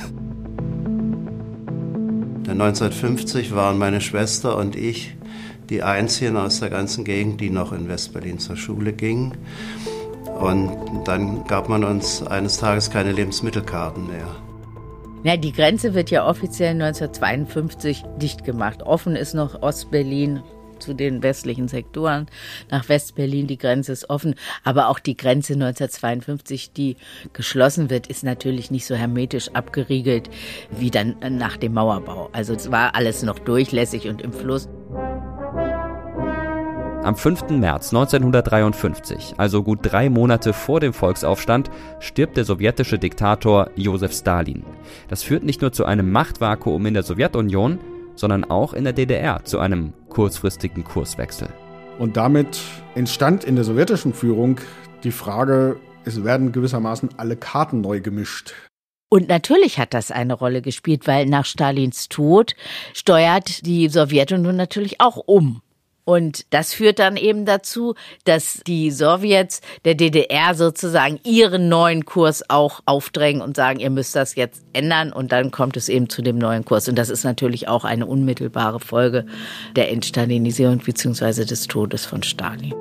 Denn 2.47 2.61
1950 2.61 3.53
waren 3.53 3.77
meine 3.77 4.01
Schwester 4.01 4.57
und 4.57 4.75
ich 4.75 5.15
die 5.69 5.83
einzigen 5.83 6.37
aus 6.37 6.61
der 6.61 6.69
ganzen 6.69 7.03
Gegend, 7.03 7.41
die 7.41 7.49
noch 7.49 7.73
in 7.73 7.87
Westberlin 7.87 8.39
zur 8.39 8.55
Schule 8.55 8.93
gingen. 8.93 9.37
Und 10.39 10.71
dann 11.05 11.43
gab 11.45 11.69
man 11.69 11.83
uns 11.83 12.25
eines 12.25 12.57
Tages 12.57 12.89
keine 12.89 13.11
Lebensmittelkarten 13.11 14.07
mehr. 14.07 14.27
Ja, 15.23 15.35
die 15.35 15.51
Grenze 15.51 15.93
wird 15.93 16.11
ja 16.11 16.25
offiziell 16.25 16.71
1952 16.81 18.05
dicht 18.21 18.45
gemacht. 18.45 18.83
Offen 18.83 19.17
ist 19.17 19.33
noch 19.33 19.61
Ostberlin 19.61 20.41
zu 20.79 20.93
den 20.93 21.23
westlichen 21.23 21.67
Sektoren. 21.67 22.27
Nach 22.69 22.87
Westberlin 22.89 23.47
die 23.47 23.57
Grenze 23.57 23.91
ist 23.91 24.09
offen, 24.09 24.35
aber 24.63 24.89
auch 24.89 24.99
die 24.99 25.17
Grenze 25.17 25.53
1952, 25.53 26.73
die 26.73 26.97
geschlossen 27.33 27.89
wird, 27.89 28.07
ist 28.07 28.23
natürlich 28.23 28.71
nicht 28.71 28.85
so 28.85 28.95
hermetisch 28.95 29.49
abgeriegelt 29.53 30.29
wie 30.71 30.91
dann 30.91 31.15
nach 31.29 31.57
dem 31.57 31.73
Mauerbau. 31.73 32.29
Also 32.33 32.53
es 32.53 32.71
war 32.71 32.95
alles 32.95 33.23
noch 33.23 33.39
durchlässig 33.39 34.07
und 34.07 34.21
im 34.21 34.33
Fluss. 34.33 34.69
Am 37.01 37.15
5. 37.15 37.49
März 37.51 37.93
1953, 37.93 39.35
also 39.37 39.63
gut 39.63 39.79
drei 39.81 40.09
Monate 40.09 40.51
vor 40.51 40.81
dem 40.81 40.91
Volksaufstand, 40.91 41.71
stirbt 41.99 42.35
der 42.35 42.43
sowjetische 42.43 42.99
Diktator 42.99 43.69
Josef 43.75 44.11
Stalin. 44.13 44.63
Das 45.07 45.23
führt 45.23 45.43
nicht 45.43 45.61
nur 45.61 45.71
zu 45.71 45.85
einem 45.85 46.11
Machtvakuum 46.11 46.85
in 46.85 46.93
der 46.93 47.03
Sowjetunion, 47.03 47.79
sondern 48.19 48.43
auch 48.43 48.73
in 48.73 48.83
der 48.83 48.93
DDR 48.93 49.45
zu 49.45 49.59
einem 49.59 49.93
kurzfristigen 50.09 50.83
Kurswechsel. 50.83 51.47
Und 51.97 52.17
damit 52.17 52.59
entstand 52.95 53.45
in 53.45 53.55
der 53.55 53.63
sowjetischen 53.63 54.13
Führung 54.13 54.59
die 55.03 55.11
Frage, 55.11 55.77
es 56.03 56.23
werden 56.23 56.51
gewissermaßen 56.51 57.09
alle 57.17 57.37
Karten 57.37 57.81
neu 57.81 58.01
gemischt. 58.01 58.53
Und 59.09 59.27
natürlich 59.29 59.79
hat 59.79 59.93
das 59.93 60.11
eine 60.11 60.33
Rolle 60.33 60.61
gespielt, 60.61 61.07
weil 61.07 61.25
nach 61.25 61.45
Stalins 61.45 62.09
Tod 62.09 62.55
steuert 62.93 63.65
die 63.65 63.87
Sowjetunion 63.87 64.55
natürlich 64.55 65.01
auch 65.01 65.17
um. 65.17 65.61
Und 66.09 66.47
das 66.49 66.73
führt 66.73 66.97
dann 66.97 67.17
eben 67.17 67.45
dazu, 67.45 67.93
dass 68.23 68.61
die 68.65 68.89
Sowjets 68.89 69.61
der 69.85 69.93
DDR 69.93 70.55
sozusagen 70.55 71.19
ihren 71.23 71.69
neuen 71.69 72.03
Kurs 72.03 72.49
auch 72.49 72.79
aufdrängen 72.87 73.43
und 73.43 73.55
sagen, 73.55 73.79
ihr 73.79 73.91
müsst 73.91 74.15
das 74.15 74.33
jetzt 74.33 74.63
ändern. 74.73 75.13
Und 75.13 75.31
dann 75.31 75.51
kommt 75.51 75.77
es 75.77 75.87
eben 75.87 76.09
zu 76.09 76.23
dem 76.23 76.39
neuen 76.39 76.65
Kurs. 76.65 76.89
Und 76.89 76.95
das 76.95 77.11
ist 77.11 77.25
natürlich 77.25 77.67
auch 77.67 77.83
eine 77.83 78.07
unmittelbare 78.07 78.79
Folge 78.79 79.27
der 79.75 79.91
Entstalinisierung 79.91 80.79
bzw. 80.79 81.45
des 81.45 81.67
Todes 81.67 82.07
von 82.07 82.23
Stalin. 82.23 82.73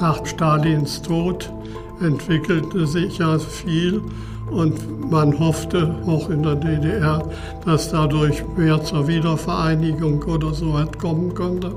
Nach 0.00 0.26
Stalins 0.26 1.00
Tod 1.02 1.52
entwickelte 2.00 2.84
sich 2.88 3.18
ja 3.18 3.38
viel 3.38 4.02
und 4.50 5.10
man 5.10 5.38
hoffte 5.38 5.94
auch 6.06 6.28
in 6.30 6.42
der 6.42 6.56
DDR, 6.56 7.22
dass 7.64 7.90
dadurch 7.90 8.44
mehr 8.56 8.82
zur 8.82 9.08
Wiedervereinigung 9.08 10.22
oder 10.24 10.52
so 10.52 10.74
weit 10.74 10.98
kommen 10.98 11.34
konnte. 11.34 11.72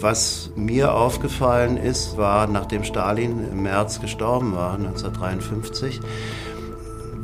Was 0.00 0.50
mir 0.56 0.94
aufgefallen 0.94 1.76
ist, 1.76 2.16
war, 2.16 2.46
nachdem 2.46 2.84
Stalin 2.84 3.44
im 3.50 3.62
März 3.62 4.00
gestorben 4.00 4.54
war, 4.54 4.74
1953, 4.74 6.00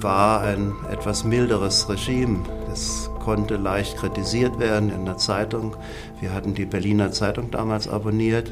war 0.03 0.43
ein 0.43 0.73
etwas 0.91 1.25
milderes 1.25 1.89
Regime. 1.89 2.41
Es 2.73 3.11
konnte 3.25 3.57
leicht 3.57 3.97
kritisiert 3.97 4.59
werden 4.59 4.91
in 4.91 5.05
der 5.05 5.17
Zeitung. 5.17 5.77
Wir 6.21 6.33
hatten 6.33 6.55
die 6.55 6.67
Berliner 6.67 7.13
Zeitung 7.13 7.51
damals 7.51 7.89
abonniert, 7.89 8.51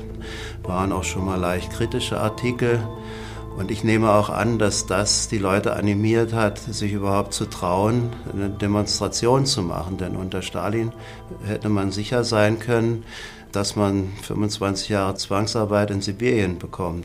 waren 0.63 0.93
auch 0.93 1.05
schon 1.05 1.25
mal 1.25 1.39
leicht 1.39 1.71
kritische 1.73 2.19
Artikel. 2.19 2.81
Und 3.59 3.73
ich 3.73 3.83
nehme 3.83 4.13
auch 4.13 4.31
an, 4.31 4.61
dass 4.61 4.87
das 4.87 5.27
die 5.27 5.37
Leute 5.37 5.73
animiert 5.73 6.33
hat, 6.33 6.61
sich 6.61 6.93
überhaupt 6.93 7.35
zu 7.35 7.45
trauen, 7.45 8.11
eine 8.33 8.51
Demonstration 8.51 9.47
zu 9.47 9.63
machen. 9.63 9.99
Denn 9.99 10.15
unter 10.15 10.43
Stalin 10.43 10.93
hätte 11.45 11.69
man 11.69 11.91
sicher 11.91 12.23
sein 12.23 12.61
können, 12.61 13.03
dass 13.51 13.75
man 13.75 14.13
25 14.23 14.91
Jahre 14.91 15.17
Zwangsarbeit 15.17 15.91
in 15.91 16.01
Sibirien 16.01 16.61
bekommt. 16.61 17.05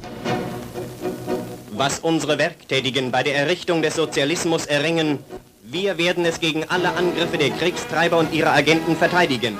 Was 1.72 1.98
unsere 1.98 2.38
Werktätigen 2.38 3.10
bei 3.10 3.24
der 3.24 3.36
Errichtung 3.36 3.82
des 3.82 3.96
Sozialismus 3.96 4.68
erringen, 4.68 5.18
wir 5.63 5.98
werden 5.98 6.24
es 6.24 6.39
gegen 6.39 6.66
alle 6.66 6.94
Angriffe 6.94 7.39
der 7.39 7.50
Kriegstreiber 7.50 8.20
und 8.20 8.32
ihrer 8.32 8.54
Agenten 8.54 8.96
verteidigen. 8.96 9.58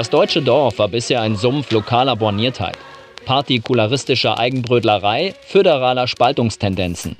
Das 0.00 0.08
deutsche 0.08 0.40
Dorf 0.40 0.78
war 0.78 0.88
bisher 0.88 1.20
ein 1.20 1.36
Sumpf 1.36 1.70
lokaler 1.72 2.16
Borniertheit, 2.16 2.78
partikularistischer 3.26 4.38
Eigenbrötlerei, 4.38 5.34
föderaler 5.46 6.08
Spaltungstendenzen. 6.08 7.18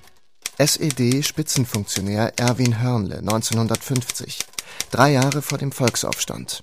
SED-Spitzenfunktionär 0.57 2.33
Erwin 2.39 2.81
Hörnle 2.81 3.19
1950, 3.19 4.39
drei 4.91 5.13
Jahre 5.13 5.43
vor 5.43 5.59
dem 5.59 5.73
Volksaufstand. 5.73 6.63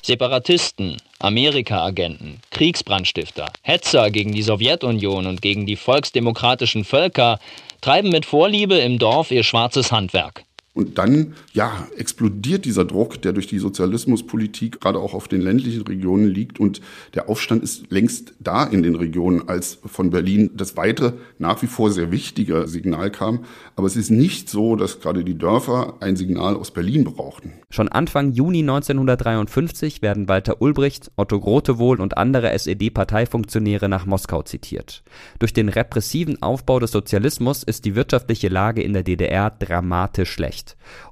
Separatisten, 0.00 0.98
Amerika-Agenten, 1.18 2.40
Kriegsbrandstifter, 2.52 3.46
Hetzer 3.62 4.12
gegen 4.12 4.30
die 4.30 4.44
Sowjetunion 4.44 5.26
und 5.26 5.42
gegen 5.42 5.66
die 5.66 5.74
volksdemokratischen 5.74 6.84
Völker 6.84 7.40
treiben 7.80 8.10
mit 8.10 8.26
Vorliebe 8.26 8.76
im 8.76 9.00
Dorf 9.00 9.32
ihr 9.32 9.42
schwarzes 9.42 9.90
Handwerk. 9.90 10.44
Und 10.74 10.96
dann, 10.96 11.34
ja, 11.52 11.86
explodiert 11.98 12.64
dieser 12.64 12.86
Druck, 12.86 13.20
der 13.20 13.34
durch 13.34 13.46
die 13.46 13.58
Sozialismuspolitik 13.58 14.80
gerade 14.80 14.98
auch 14.98 15.12
auf 15.12 15.28
den 15.28 15.42
ländlichen 15.42 15.82
Regionen 15.82 16.28
liegt. 16.28 16.60
Und 16.60 16.80
der 17.14 17.28
Aufstand 17.28 17.62
ist 17.62 17.90
längst 17.90 18.32
da 18.40 18.64
in 18.64 18.82
den 18.82 18.94
Regionen, 18.94 19.48
als 19.50 19.78
von 19.84 20.08
Berlin 20.08 20.50
das 20.54 20.78
weitere, 20.78 21.12
nach 21.38 21.60
wie 21.60 21.66
vor 21.66 21.90
sehr 21.90 22.10
wichtige 22.10 22.68
Signal 22.68 23.10
kam. 23.10 23.40
Aber 23.76 23.86
es 23.86 23.96
ist 23.96 24.10
nicht 24.10 24.48
so, 24.48 24.76
dass 24.76 25.00
gerade 25.00 25.24
die 25.24 25.36
Dörfer 25.36 25.98
ein 26.00 26.16
Signal 26.16 26.56
aus 26.56 26.70
Berlin 26.70 27.04
brauchten. 27.04 27.52
Schon 27.68 27.88
Anfang 27.88 28.32
Juni 28.32 28.60
1953 28.60 30.00
werden 30.00 30.26
Walter 30.28 30.62
Ulbricht, 30.62 31.10
Otto 31.16 31.38
Grotewohl 31.38 32.00
und 32.00 32.16
andere 32.16 32.50
SED-Parteifunktionäre 32.52 33.90
nach 33.90 34.06
Moskau 34.06 34.42
zitiert. 34.42 35.02
Durch 35.38 35.52
den 35.52 35.68
repressiven 35.68 36.40
Aufbau 36.40 36.80
des 36.80 36.92
Sozialismus 36.92 37.62
ist 37.62 37.84
die 37.84 37.94
wirtschaftliche 37.94 38.48
Lage 38.48 38.82
in 38.82 38.94
der 38.94 39.02
DDR 39.02 39.50
dramatisch 39.50 40.30
schlecht. 40.30 40.61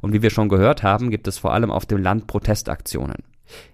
Und 0.01 0.13
wie 0.13 0.23
wir 0.23 0.31
schon 0.31 0.49
gehört 0.49 0.83
haben, 0.83 1.11
gibt 1.11 1.29
es 1.29 1.39
vor 1.39 1.53
allem 1.53 1.71
auf 1.71 1.87
dem 1.87 2.03
Land 2.03 2.27
Protestaktionen. 2.27 3.25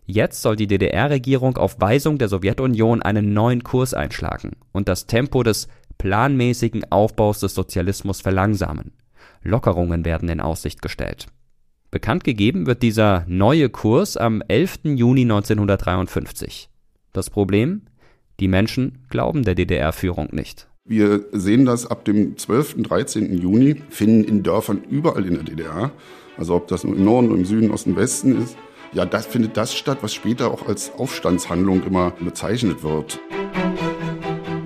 Jetzt 0.05 0.43
soll 0.43 0.57
die 0.57 0.67
DDR-Regierung 0.67 1.57
auf 1.57 1.81
Weisung 1.81 2.19
der 2.19 2.29
Sowjetunion 2.29 3.03
einen 3.03 3.33
neuen 3.33 3.63
Kurs 3.63 3.95
einschlagen 3.95 4.53
und 4.73 4.89
das 4.89 5.07
Tempo 5.07 5.43
des 5.43 5.69
planmäßigen 5.99 6.91
Aufbaus 6.91 7.41
des 7.41 7.55
Sozialismus 7.55 8.21
verlangsamen. 8.21 8.93
Lockerungen 9.43 10.05
werden 10.05 10.29
in 10.29 10.41
Aussicht 10.41 10.83
gestellt. 10.83 11.27
Bekannt 11.91 12.25
gegeben 12.25 12.67
wird 12.67 12.83
dieser 12.83 13.25
neue 13.27 13.71
Kurs 13.71 14.17
am 14.17 14.43
11. 14.47 14.81
Juni 14.97 15.23
1953. 15.23 16.69
Das 17.13 17.31
Problem? 17.31 17.83
Die 18.41 18.49
Menschen 18.49 19.07
glauben 19.09 19.45
der 19.45 19.55
DDR-Führung 19.55 20.29
nicht. 20.33 20.69
Wir 20.89 21.25
sehen 21.33 21.65
das 21.65 21.85
ab 21.85 22.05
dem 22.05 22.39
12. 22.39 22.85
13. 22.85 23.37
Juni, 23.39 23.83
finden 23.91 24.23
in 24.23 24.45
Dörfern 24.45 24.85
überall 24.89 25.27
in 25.27 25.35
der 25.35 25.43
DDR, 25.43 25.91
also 26.37 26.55
ob 26.55 26.69
das 26.69 26.85
im 26.85 27.05
Norden, 27.05 27.35
im 27.35 27.45
Süden, 27.45 27.73
Osten, 27.73 27.97
Westen 27.97 28.41
ist, 28.41 28.57
ja, 28.93 29.05
das 29.05 29.27
findet 29.27 29.57
das 29.57 29.75
statt, 29.75 29.99
was 30.03 30.15
später 30.15 30.53
auch 30.53 30.69
als 30.69 30.93
Aufstandshandlung 30.93 31.83
immer 31.83 32.13
bezeichnet 32.21 32.85
wird. 32.85 33.19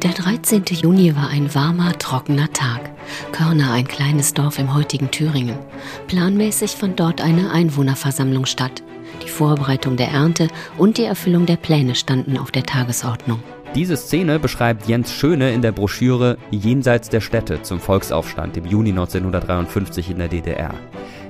Der 0.03 0.11
13. 0.11 0.63
Juni 0.67 1.17
war 1.17 1.31
ein 1.31 1.55
warmer, 1.55 1.99
trockener 1.99 2.53
Tag. 2.53 2.91
Körner, 3.33 3.73
ein 3.73 3.89
kleines 3.89 4.35
Dorf 4.35 4.59
im 4.59 4.75
heutigen 4.75 5.11
Thüringen. 5.11 5.59
Planmäßig 6.07 6.73
fand 6.73 7.01
dort 7.01 7.23
eine 7.23 7.51
Einwohnerversammlung 7.51 8.45
statt. 8.45 8.83
Die 9.25 9.29
Vorbereitung 9.31 9.97
der 9.97 10.09
Ernte 10.09 10.49
und 10.77 10.99
die 10.99 11.05
Erfüllung 11.05 11.47
der 11.47 11.57
Pläne 11.57 11.95
standen 11.95 12.37
auf 12.37 12.51
der 12.51 12.65
Tagesordnung. 12.65 13.43
Diese 13.77 13.97
Szene 13.97 14.41
beschreibt 14.41 14.89
Jens 14.89 15.13
Schöne 15.13 15.53
in 15.53 15.63
der 15.63 15.71
Broschüre 15.71 16.39
Jenseits 16.51 17.09
der 17.09 17.21
Städte 17.21 17.63
zum 17.63 17.79
Volksaufstand 17.79 18.57
im 18.57 18.67
Juni 18.67 18.91
1953 18.91 20.11
in 20.11 20.19
der 20.19 20.27
DDR. 20.27 20.75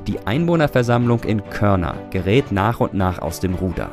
Die 0.06 0.26
Einwohnerversammlung 0.26 1.22
in 1.24 1.44
Körner 1.50 1.96
gerät 2.10 2.50
nach 2.50 2.80
und 2.80 2.94
nach 2.94 3.18
aus 3.18 3.40
dem 3.40 3.54
Ruder. 3.54 3.90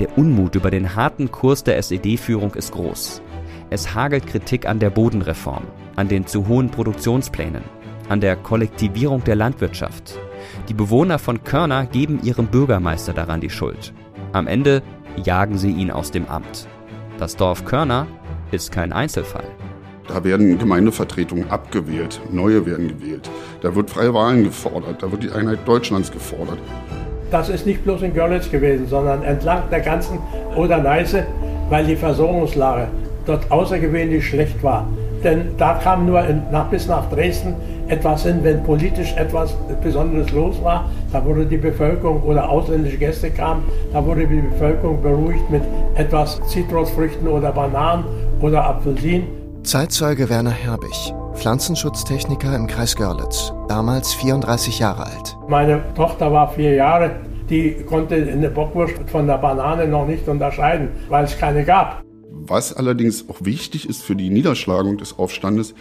Der 0.00 0.18
Unmut 0.18 0.56
über 0.56 0.72
den 0.72 0.96
harten 0.96 1.30
Kurs 1.30 1.62
der 1.62 1.78
SED-Führung 1.78 2.54
ist 2.54 2.72
groß. 2.72 3.22
Es 3.70 3.94
hagelt 3.94 4.26
Kritik 4.26 4.66
an 4.66 4.80
der 4.80 4.90
Bodenreform, 4.90 5.62
an 5.94 6.08
den 6.08 6.26
zu 6.26 6.48
hohen 6.48 6.70
Produktionsplänen, 6.70 7.62
an 8.08 8.20
der 8.20 8.34
Kollektivierung 8.34 9.22
der 9.22 9.36
Landwirtschaft. 9.36 10.18
Die 10.68 10.74
Bewohner 10.74 11.20
von 11.20 11.44
Körner 11.44 11.86
geben 11.86 12.18
ihrem 12.24 12.48
Bürgermeister 12.48 13.12
daran 13.12 13.40
die 13.40 13.50
Schuld. 13.50 13.92
Am 14.32 14.48
Ende 14.48 14.82
jagen 15.22 15.56
sie 15.56 15.70
ihn 15.70 15.92
aus 15.92 16.10
dem 16.10 16.26
Amt. 16.26 16.66
Das 17.18 17.34
Dorf 17.34 17.64
Körner 17.64 18.06
ist 18.50 18.72
kein 18.72 18.92
Einzelfall. 18.92 19.44
Da 20.06 20.22
werden 20.22 20.58
Gemeindevertretungen 20.58 21.50
abgewählt, 21.50 22.20
neue 22.30 22.66
werden 22.66 22.88
gewählt. 22.88 23.30
Da 23.62 23.74
wird 23.74 23.88
freie 23.88 24.12
Wahlen 24.12 24.44
gefordert, 24.44 25.02
da 25.02 25.10
wird 25.10 25.22
die 25.22 25.30
Einheit 25.30 25.60
Deutschlands 25.66 26.12
gefordert. 26.12 26.58
Das 27.30 27.48
ist 27.48 27.64
nicht 27.64 27.82
bloß 27.84 28.02
in 28.02 28.12
Görlitz 28.12 28.50
gewesen, 28.50 28.86
sondern 28.86 29.22
entlang 29.22 29.62
der 29.70 29.80
ganzen 29.80 30.18
Oder-Neiße, 30.56 31.26
weil 31.70 31.86
die 31.86 31.96
Versorgungslage 31.96 32.88
dort 33.24 33.50
außergewöhnlich 33.50 34.28
schlecht 34.28 34.62
war. 34.62 34.86
Denn 35.24 35.56
da 35.56 35.74
kam 35.74 36.06
nur 36.06 36.24
in, 36.24 36.42
nach, 36.50 36.68
bis 36.68 36.86
nach 36.86 37.08
Dresden 37.10 37.54
etwas 37.88 38.24
hin, 38.24 38.40
wenn 38.42 38.62
politisch 38.62 39.14
etwas 39.16 39.54
Besonderes 39.82 40.30
los 40.32 40.62
war. 40.62 40.88
Da 41.12 41.24
wurde 41.24 41.46
die 41.46 41.56
Bevölkerung 41.56 42.22
oder 42.22 42.48
ausländische 42.48 42.98
Gäste 42.98 43.30
kamen, 43.30 43.62
da 43.92 44.04
wurde 44.04 44.26
die 44.26 44.42
Bevölkerung 44.42 45.02
beruhigt 45.02 45.50
mit 45.50 45.62
etwas 45.94 46.40
Zitrusfrüchten 46.48 47.28
oder 47.28 47.52
Bananen 47.52 48.04
oder 48.40 48.64
Apfelsinen. 48.64 49.26
Zeitzeuge 49.62 50.28
Werner 50.28 50.50
Herbig, 50.50 51.12
Pflanzenschutztechniker 51.34 52.54
im 52.54 52.68
Kreis 52.68 52.94
Görlitz, 52.94 53.52
damals 53.68 54.14
34 54.14 54.78
Jahre 54.78 55.06
alt. 55.06 55.36
Meine 55.48 55.80
Tochter 55.96 56.32
war 56.32 56.48
vier 56.52 56.74
Jahre, 56.74 57.10
die 57.50 57.84
konnte 57.88 58.14
eine 58.14 58.48
Bockwurst 58.48 58.94
von 59.06 59.26
der 59.26 59.38
Banane 59.38 59.88
noch 59.88 60.06
nicht 60.06 60.28
unterscheiden, 60.28 60.88
weil 61.08 61.24
es 61.24 61.36
keine 61.36 61.64
gab. 61.64 62.02
Was 62.30 62.72
allerdings 62.72 63.28
auch 63.28 63.44
wichtig 63.44 63.88
ist 63.88 64.02
für 64.02 64.16
die 64.16 64.30
Niederschlagung 64.30 64.98
des 64.98 65.18
Aufstandes, 65.18 65.74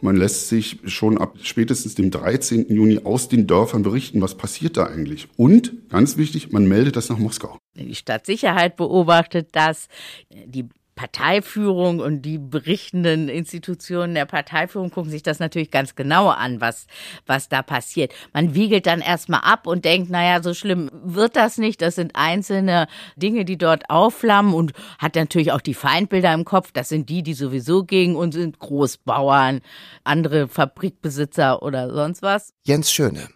man 0.00 0.16
lässt 0.16 0.48
sich 0.48 0.78
schon 0.84 1.18
ab 1.18 1.34
spätestens 1.42 1.94
dem 1.94 2.10
13. 2.10 2.68
Juni 2.68 3.00
aus 3.02 3.28
den 3.28 3.46
Dörfern 3.46 3.82
berichten, 3.82 4.20
was 4.20 4.36
passiert 4.36 4.76
da 4.76 4.84
eigentlich. 4.84 5.28
Und, 5.36 5.88
ganz 5.88 6.16
wichtig, 6.16 6.52
man 6.52 6.68
meldet 6.68 6.96
das 6.96 7.08
nach 7.08 7.18
Moskau. 7.18 7.58
Die 7.76 7.94
Stadtsicherheit 7.94 8.76
beobachtet 8.76 9.48
das. 9.52 9.88
Die 10.30 10.68
Parteiführung 10.98 12.00
und 12.00 12.22
die 12.22 12.38
berichtenden 12.38 13.28
Institutionen 13.28 14.14
der 14.14 14.26
Parteiführung 14.26 14.90
gucken 14.90 15.12
sich 15.12 15.22
das 15.22 15.38
natürlich 15.38 15.70
ganz 15.70 15.94
genau 15.94 16.28
an, 16.28 16.60
was, 16.60 16.88
was 17.24 17.48
da 17.48 17.62
passiert. 17.62 18.12
Man 18.32 18.56
wiegelt 18.56 18.86
dann 18.86 19.00
erstmal 19.00 19.42
ab 19.42 19.68
und 19.68 19.84
denkt, 19.84 20.10
naja, 20.10 20.42
so 20.42 20.54
schlimm 20.54 20.90
wird 21.04 21.36
das 21.36 21.56
nicht. 21.56 21.80
Das 21.82 21.94
sind 21.94 22.16
einzelne 22.16 22.88
Dinge, 23.14 23.44
die 23.44 23.56
dort 23.56 23.88
aufflammen 23.90 24.54
und 24.54 24.72
hat 24.98 25.14
natürlich 25.14 25.52
auch 25.52 25.60
die 25.60 25.74
Feindbilder 25.74 26.34
im 26.34 26.44
Kopf. 26.44 26.72
Das 26.72 26.88
sind 26.88 27.08
die, 27.08 27.22
die 27.22 27.34
sowieso 27.34 27.84
gegen 27.84 28.16
uns 28.16 28.34
sind, 28.34 28.58
Großbauern, 28.58 29.60
andere 30.02 30.48
Fabrikbesitzer 30.48 31.62
oder 31.62 31.94
sonst 31.94 32.22
was. 32.22 32.54
Jens 32.64 32.90
Schöne, 32.90 33.28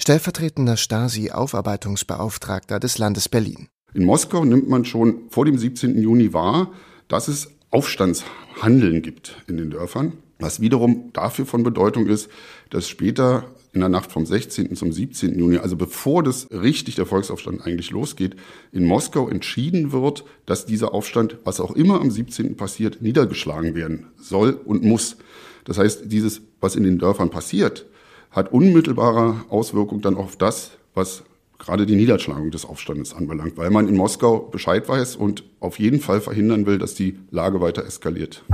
stellvertretender 0.00 0.76
Stasi-Aufarbeitungsbeauftragter 0.76 2.80
des 2.80 2.98
Landes 2.98 3.28
Berlin. 3.28 3.68
In 3.92 4.04
Moskau 4.04 4.44
nimmt 4.44 4.68
man 4.68 4.84
schon 4.84 5.30
vor 5.30 5.44
dem 5.44 5.56
17. 5.56 6.02
Juni 6.02 6.32
wahr, 6.32 6.72
dass 7.08 7.28
es 7.28 7.50
Aufstandshandeln 7.70 9.02
gibt 9.02 9.42
in 9.46 9.56
den 9.56 9.70
Dörfern, 9.70 10.14
was 10.38 10.60
wiederum 10.60 11.10
dafür 11.12 11.46
von 11.46 11.62
Bedeutung 11.62 12.06
ist, 12.06 12.28
dass 12.70 12.88
später 12.88 13.44
in 13.72 13.80
der 13.80 13.88
Nacht 13.88 14.12
vom 14.12 14.24
16. 14.24 14.76
zum 14.76 14.92
17. 14.92 15.36
Juni, 15.36 15.58
also 15.58 15.76
bevor 15.76 16.22
das 16.22 16.48
richtig 16.52 16.94
der 16.94 17.06
Volksaufstand 17.06 17.66
eigentlich 17.66 17.90
losgeht, 17.90 18.36
in 18.70 18.84
Moskau 18.84 19.28
entschieden 19.28 19.90
wird, 19.90 20.24
dass 20.46 20.64
dieser 20.64 20.94
Aufstand, 20.94 21.38
was 21.44 21.58
auch 21.58 21.72
immer 21.72 22.00
am 22.00 22.10
17. 22.10 22.56
passiert, 22.56 23.02
niedergeschlagen 23.02 23.74
werden 23.74 24.06
soll 24.16 24.60
und 24.64 24.84
muss. 24.84 25.16
Das 25.64 25.78
heißt, 25.78 26.12
dieses, 26.12 26.42
was 26.60 26.76
in 26.76 26.84
den 26.84 26.98
Dörfern 26.98 27.30
passiert, 27.30 27.86
hat 28.30 28.52
unmittelbare 28.52 29.44
Auswirkungen 29.48 30.02
dann 30.02 30.16
auf 30.16 30.36
das, 30.36 30.72
was 30.94 31.24
gerade 31.64 31.86
die 31.86 31.96
Niederschlagung 31.96 32.50
des 32.50 32.64
Aufstandes 32.64 33.14
anbelangt, 33.14 33.56
weil 33.56 33.70
man 33.70 33.88
in 33.88 33.96
Moskau 33.96 34.38
Bescheid 34.38 34.88
weiß 34.88 35.16
und 35.16 35.44
auf 35.60 35.78
jeden 35.78 36.00
Fall 36.00 36.20
verhindern 36.20 36.66
will, 36.66 36.78
dass 36.78 36.94
die 36.94 37.18
Lage 37.30 37.60
weiter 37.60 37.84
eskaliert. 37.84 38.44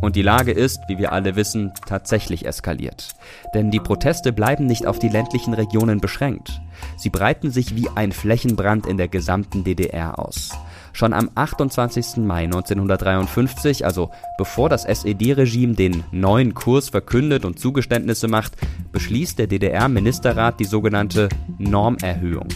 Und 0.00 0.16
die 0.16 0.22
Lage 0.22 0.52
ist, 0.52 0.80
wie 0.88 0.98
wir 0.98 1.12
alle 1.12 1.34
wissen, 1.34 1.72
tatsächlich 1.86 2.44
eskaliert. 2.44 3.14
Denn 3.54 3.70
die 3.70 3.80
Proteste 3.80 4.34
bleiben 4.34 4.66
nicht 4.66 4.86
auf 4.86 4.98
die 4.98 5.08
ländlichen 5.08 5.54
Regionen 5.54 5.98
beschränkt. 5.98 6.60
Sie 6.98 7.08
breiten 7.08 7.50
sich 7.50 7.74
wie 7.74 7.88
ein 7.94 8.12
Flächenbrand 8.12 8.86
in 8.86 8.98
der 8.98 9.08
gesamten 9.08 9.64
DDR 9.64 10.18
aus. 10.18 10.50
Schon 10.94 11.12
am 11.12 11.28
28. 11.34 12.18
Mai 12.18 12.44
1953, 12.44 13.84
also 13.84 14.10
bevor 14.38 14.68
das 14.68 14.84
SED-Regime 14.84 15.74
den 15.74 16.04
neuen 16.12 16.54
Kurs 16.54 16.88
verkündet 16.88 17.44
und 17.44 17.58
Zugeständnisse 17.58 18.28
macht, 18.28 18.52
beschließt 18.92 19.40
der 19.40 19.48
DDR-Ministerrat 19.48 20.60
die 20.60 20.64
sogenannte 20.64 21.28
Normerhöhung. 21.58 22.46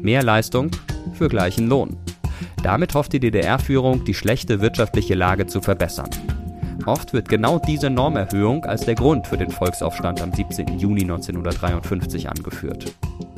Mehr 0.00 0.22
Leistung 0.22 0.70
für 1.14 1.28
gleichen 1.28 1.68
Lohn. 1.68 1.96
Damit 2.62 2.94
hofft 2.94 3.14
die 3.14 3.20
DDR-Führung, 3.20 4.04
die 4.04 4.14
schlechte 4.14 4.60
wirtschaftliche 4.60 5.16
Lage 5.16 5.48
zu 5.48 5.60
verbessern. 5.60 6.10
Oft 6.86 7.12
wird 7.12 7.28
genau 7.28 7.58
diese 7.58 7.90
Normerhöhung 7.90 8.64
als 8.64 8.84
der 8.84 8.94
Grund 8.94 9.26
für 9.26 9.38
den 9.38 9.50
Volksaufstand 9.50 10.22
am 10.22 10.32
17. 10.32 10.78
Juni 10.78 11.02
1953 11.02 12.28
angeführt. 12.28 12.94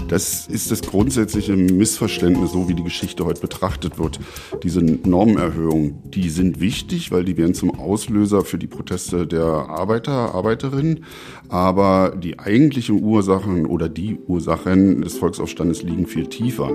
Das 0.08 0.46
ist 0.46 0.70
das 0.70 0.82
grundsätzliche 0.82 1.56
Missverständnis, 1.56 2.52
so 2.52 2.68
wie 2.68 2.74
die 2.74 2.84
Geschichte 2.84 3.24
heute 3.24 3.40
betrachtet 3.40 3.98
wird. 3.98 4.20
Diese 4.62 4.82
Normerhöhungen, 4.82 6.02
die 6.04 6.28
sind 6.28 6.60
wichtig, 6.60 7.10
weil 7.10 7.24
die 7.24 7.36
werden 7.36 7.54
zum 7.54 7.78
Auslöser 7.78 8.44
für 8.44 8.58
die 8.58 8.66
Proteste 8.66 9.26
der 9.26 9.44
Arbeiter, 9.44 10.34
Arbeiterinnen. 10.34 11.04
Aber 11.48 12.14
die 12.16 12.38
eigentlichen 12.38 13.02
Ursachen 13.02 13.66
oder 13.66 13.88
die 13.88 14.18
Ursachen 14.26 15.02
des 15.02 15.16
Volksaufstandes 15.16 15.82
liegen 15.82 16.06
viel 16.06 16.26
tiefer. 16.26 16.70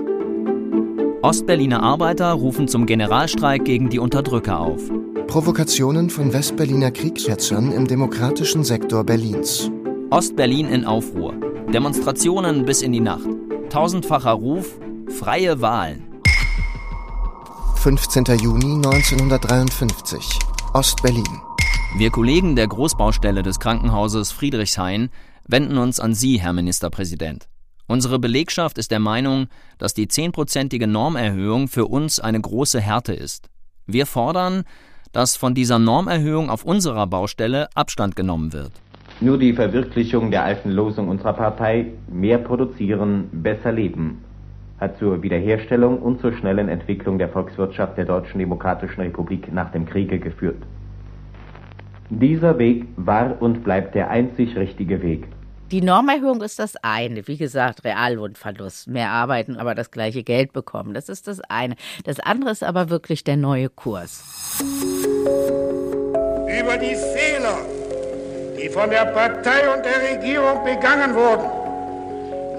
Ostberliner 1.22 1.82
Arbeiter 1.82 2.32
rufen 2.32 2.66
zum 2.66 2.86
Generalstreik 2.86 3.64
gegen 3.64 3.90
die 3.90 3.98
Unterdrücker 3.98 4.58
auf. 4.58 4.80
Provokationen 5.26 6.10
von 6.10 6.32
Westberliner 6.32 6.90
Kriegsschätzern 6.90 7.72
im 7.72 7.86
demokratischen 7.86 8.64
Sektor 8.64 9.04
Berlins. 9.04 9.70
Ostberlin 10.10 10.66
in 10.66 10.84
Aufruhr. 10.84 11.49
Demonstrationen 11.72 12.64
bis 12.64 12.82
in 12.82 12.90
die 12.90 13.00
Nacht. 13.00 13.28
Tausendfacher 13.68 14.32
Ruf, 14.32 14.76
freie 15.20 15.60
Wahlen. 15.60 16.20
15. 17.76 18.24
Juni 18.42 18.74
1953. 18.74 20.40
Ostberlin. 20.74 21.22
Wir 21.96 22.10
Kollegen 22.10 22.56
der 22.56 22.66
Großbaustelle 22.66 23.44
des 23.44 23.60
Krankenhauses 23.60 24.32
Friedrichshain 24.32 25.10
wenden 25.46 25.78
uns 25.78 26.00
an 26.00 26.12
Sie, 26.12 26.40
Herr 26.40 26.52
Ministerpräsident. 26.52 27.46
Unsere 27.86 28.18
Belegschaft 28.18 28.76
ist 28.76 28.90
der 28.90 28.98
Meinung, 28.98 29.46
dass 29.78 29.94
die 29.94 30.08
zehnprozentige 30.08 30.88
Normerhöhung 30.88 31.68
für 31.68 31.86
uns 31.86 32.18
eine 32.18 32.40
große 32.40 32.80
Härte 32.80 33.12
ist. 33.12 33.48
Wir 33.86 34.06
fordern, 34.06 34.64
dass 35.12 35.36
von 35.36 35.54
dieser 35.54 35.78
Normerhöhung 35.78 36.50
auf 36.50 36.64
unserer 36.64 37.06
Baustelle 37.06 37.68
Abstand 37.76 38.16
genommen 38.16 38.52
wird. 38.52 38.72
Nur 39.20 39.38
die 39.38 39.52
Verwirklichung 39.52 40.30
der 40.30 40.44
alten 40.44 40.70
Losung 40.70 41.08
unserer 41.08 41.34
Partei 41.34 41.86
mehr 42.08 42.38
produzieren, 42.38 43.28
besser 43.32 43.72
leben 43.72 44.24
hat 44.80 44.98
zur 44.98 45.22
Wiederherstellung 45.22 46.00
und 46.00 46.20
zur 46.20 46.32
schnellen 46.32 46.68
Entwicklung 46.68 47.18
der 47.18 47.28
Volkswirtschaft 47.28 47.98
der 47.98 48.06
Deutschen 48.06 48.38
Demokratischen 48.38 49.02
Republik 49.02 49.52
nach 49.52 49.70
dem 49.72 49.86
Kriege 49.86 50.18
geführt. 50.18 50.62
Dieser 52.08 52.58
Weg 52.58 52.86
war 52.96 53.40
und 53.40 53.62
bleibt 53.62 53.94
der 53.94 54.10
einzig 54.10 54.56
richtige 54.56 55.02
Weg. 55.02 55.28
Die 55.70 55.82
Normerhöhung 55.82 56.42
ist 56.42 56.58
das 56.58 56.74
eine. 56.82 57.28
Wie 57.28 57.36
gesagt, 57.36 57.84
Reallohnverlust. 57.84 58.88
Mehr 58.88 59.10
arbeiten, 59.10 59.56
aber 59.56 59.76
das 59.76 59.92
gleiche 59.92 60.24
Geld 60.24 60.52
bekommen. 60.52 60.94
Das 60.94 61.08
ist 61.08 61.28
das 61.28 61.40
eine. 61.42 61.76
Das 62.04 62.18
andere 62.18 62.50
ist 62.50 62.64
aber 62.64 62.90
wirklich 62.90 63.22
der 63.22 63.36
neue 63.36 63.68
Kurs. 63.68 64.58
Über 66.60 66.76
die 66.76 66.96
Fehler, 66.96 67.58
die 68.60 68.68
von 68.68 68.90
der 68.90 69.06
Partei 69.06 69.72
und 69.74 69.84
der 69.84 70.16
Regierung 70.16 70.64
begangen 70.64 71.14
wurden, 71.14 71.48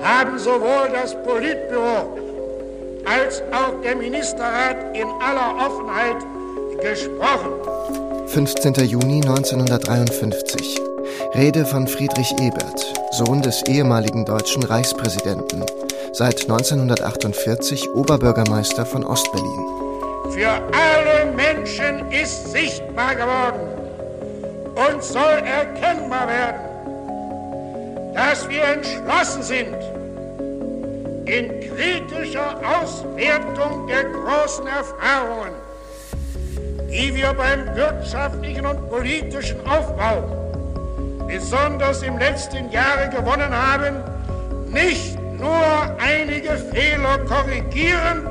haben 0.01 0.39
sowohl 0.39 0.89
das 0.91 1.13
Politbüro 1.23 2.17
als 3.05 3.41
auch 3.51 3.81
der 3.83 3.95
Ministerrat 3.95 4.77
in 4.93 5.07
aller 5.21 5.67
Offenheit 5.67 6.17
gesprochen. 6.81 7.51
15. 8.27 8.73
Juni 8.85 9.21
1953. 9.21 10.79
Rede 11.35 11.65
von 11.65 11.87
Friedrich 11.87 12.31
Ebert, 12.39 12.93
Sohn 13.11 13.41
des 13.41 13.63
ehemaligen 13.63 14.25
deutschen 14.25 14.63
Reichspräsidenten, 14.63 15.63
seit 16.13 16.41
1948 16.41 17.89
Oberbürgermeister 17.93 18.85
von 18.85 19.05
Ostberlin. 19.05 19.67
Für 20.31 20.49
alle 20.49 21.31
Menschen 21.35 22.09
ist 22.11 22.51
sichtbar 22.51 23.15
geworden 23.15 23.80
und 24.75 25.03
soll 25.03 25.41
erkennbar 25.45 26.27
werden, 26.27 26.61
dass 28.13 28.47
wir 28.49 28.63
entschlossen 28.63 29.43
sind, 29.43 29.75
in 31.25 31.49
kritischer 31.61 32.59
Auswertung 32.81 33.87
der 33.87 34.03
großen 34.05 34.67
Erfahrungen, 34.67 35.53
die 36.89 37.15
wir 37.15 37.33
beim 37.33 37.75
wirtschaftlichen 37.75 38.65
und 38.65 38.89
politischen 38.89 39.65
Aufbau 39.67 40.23
besonders 41.27 42.03
im 42.03 42.17
letzten 42.17 42.69
Jahre 42.71 43.09
gewonnen 43.09 43.53
haben, 43.55 44.03
nicht 44.67 45.17
nur 45.39 45.63
einige 45.99 46.57
Fehler 46.73 47.17
korrigieren, 47.19 48.27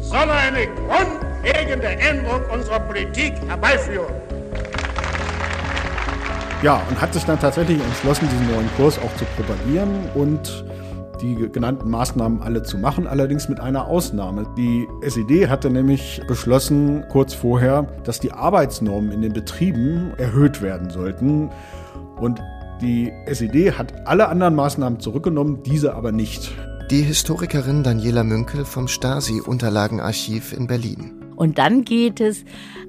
sondern 0.00 0.36
eine 0.36 0.66
grundlegende 0.66 1.86
Änderung 1.86 2.42
unserer 2.50 2.80
Politik 2.80 3.34
herbeiführen. 3.46 4.27
Ja, 6.60 6.82
und 6.88 7.00
hat 7.00 7.14
sich 7.14 7.24
dann 7.24 7.38
tatsächlich 7.38 7.80
entschlossen, 7.80 8.28
diesen 8.32 8.52
neuen 8.52 8.68
Kurs 8.76 8.98
auch 8.98 9.14
zu 9.16 9.24
propagieren 9.36 9.90
und 10.16 10.64
die 11.20 11.36
genannten 11.52 11.88
Maßnahmen 11.88 12.42
alle 12.42 12.64
zu 12.64 12.78
machen, 12.78 13.06
allerdings 13.06 13.48
mit 13.48 13.60
einer 13.60 13.86
Ausnahme. 13.86 14.44
Die 14.56 14.88
SED 15.00 15.48
hatte 15.48 15.70
nämlich 15.70 16.20
beschlossen, 16.26 17.04
kurz 17.10 17.32
vorher, 17.32 17.84
dass 18.02 18.18
die 18.18 18.32
Arbeitsnormen 18.32 19.12
in 19.12 19.22
den 19.22 19.32
Betrieben 19.32 20.12
erhöht 20.18 20.60
werden 20.60 20.90
sollten. 20.90 21.50
Und 22.16 22.40
die 22.80 23.12
SED 23.26 23.72
hat 23.72 24.06
alle 24.08 24.28
anderen 24.28 24.56
Maßnahmen 24.56 24.98
zurückgenommen, 24.98 25.62
diese 25.64 25.94
aber 25.94 26.10
nicht. 26.10 26.52
Die 26.90 27.02
Historikerin 27.02 27.84
Daniela 27.84 28.24
Münkel 28.24 28.64
vom 28.64 28.88
Stasi-Unterlagenarchiv 28.88 30.52
in 30.52 30.66
Berlin. 30.66 31.18
Und 31.36 31.58
dann 31.58 31.84
geht 31.84 32.20
es 32.20 32.44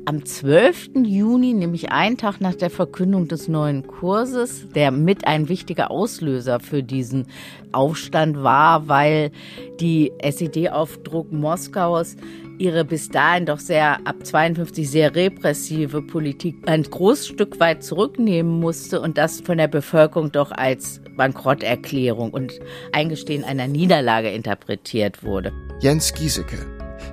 am 0.05 0.25
12. 0.25 0.91
Juni, 1.03 1.53
nämlich 1.53 1.91
einen 1.91 2.17
Tag 2.17 2.41
nach 2.41 2.55
der 2.55 2.69
Verkündung 2.69 3.27
des 3.27 3.47
neuen 3.47 3.85
Kurses, 3.88 4.67
der 4.73 4.91
mit 4.91 5.27
ein 5.27 5.49
wichtiger 5.49 5.91
Auslöser 5.91 6.59
für 6.59 6.83
diesen 6.83 7.27
Aufstand 7.71 8.41
war, 8.41 8.88
weil 8.88 9.31
die 9.79 10.12
SED-Aufdruck 10.19 11.31
Moskaus 11.31 12.15
ihre 12.59 12.83
bis 12.83 13.09
dahin 13.09 13.45
doch 13.45 13.59
sehr 13.59 14.05
ab 14.05 14.17
52 14.23 14.89
sehr 14.89 15.15
repressive 15.15 16.01
Politik 16.01 16.55
ein 16.65 16.83
großes 16.83 17.27
Stück 17.27 17.59
weit 17.59 17.83
zurücknehmen 17.83 18.59
musste 18.59 19.01
und 19.01 19.17
das 19.17 19.41
von 19.41 19.57
der 19.57 19.67
Bevölkerung 19.67 20.31
doch 20.31 20.51
als 20.51 21.01
Bankrotterklärung 21.15 22.31
und 22.31 22.59
Eingestehen 22.91 23.43
einer 23.43 23.67
Niederlage 23.67 24.29
interpretiert 24.29 25.23
wurde. 25.23 25.51
Jens 25.79 26.13
Giesecke, 26.13 26.57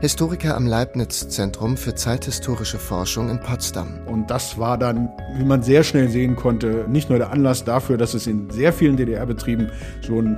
Historiker 0.01 0.57
am 0.57 0.67
Leibniz-Zentrum 0.67 1.79
für 1.79 1.95
zeithistorische 1.95 2.79
Forschung 2.79 3.31
in 3.31 3.41
Potsdam. 3.41 4.01
Und 4.07 4.31
das 4.31 4.59
war 4.59 4.77
dann, 4.77 5.09
wie 5.39 5.45
man 5.45 5.63
sehr 5.63 5.85
schnell 5.85 6.11
sehen 6.11 6.37
konnte, 6.37 6.85
nicht 6.87 7.09
nur 7.09 7.19
der 7.19 7.33
Anlass 7.33 7.65
dafür, 7.65 7.97
dass 7.97 8.13
es 8.13 8.27
in 8.27 8.51
sehr 8.51 8.75
vielen 8.75 8.99
DDR-Betrieben 8.99 9.71
schon 10.03 10.37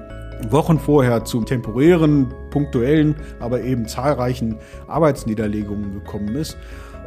Wochen 0.48 0.78
vorher 0.78 1.24
zu 1.24 1.42
temporären, 1.42 2.32
punktuellen, 2.50 3.16
aber 3.40 3.62
eben 3.62 3.88
zahlreichen 3.88 4.58
Arbeitsniederlegungen 4.86 5.92
gekommen 5.92 6.36
ist. 6.36 6.56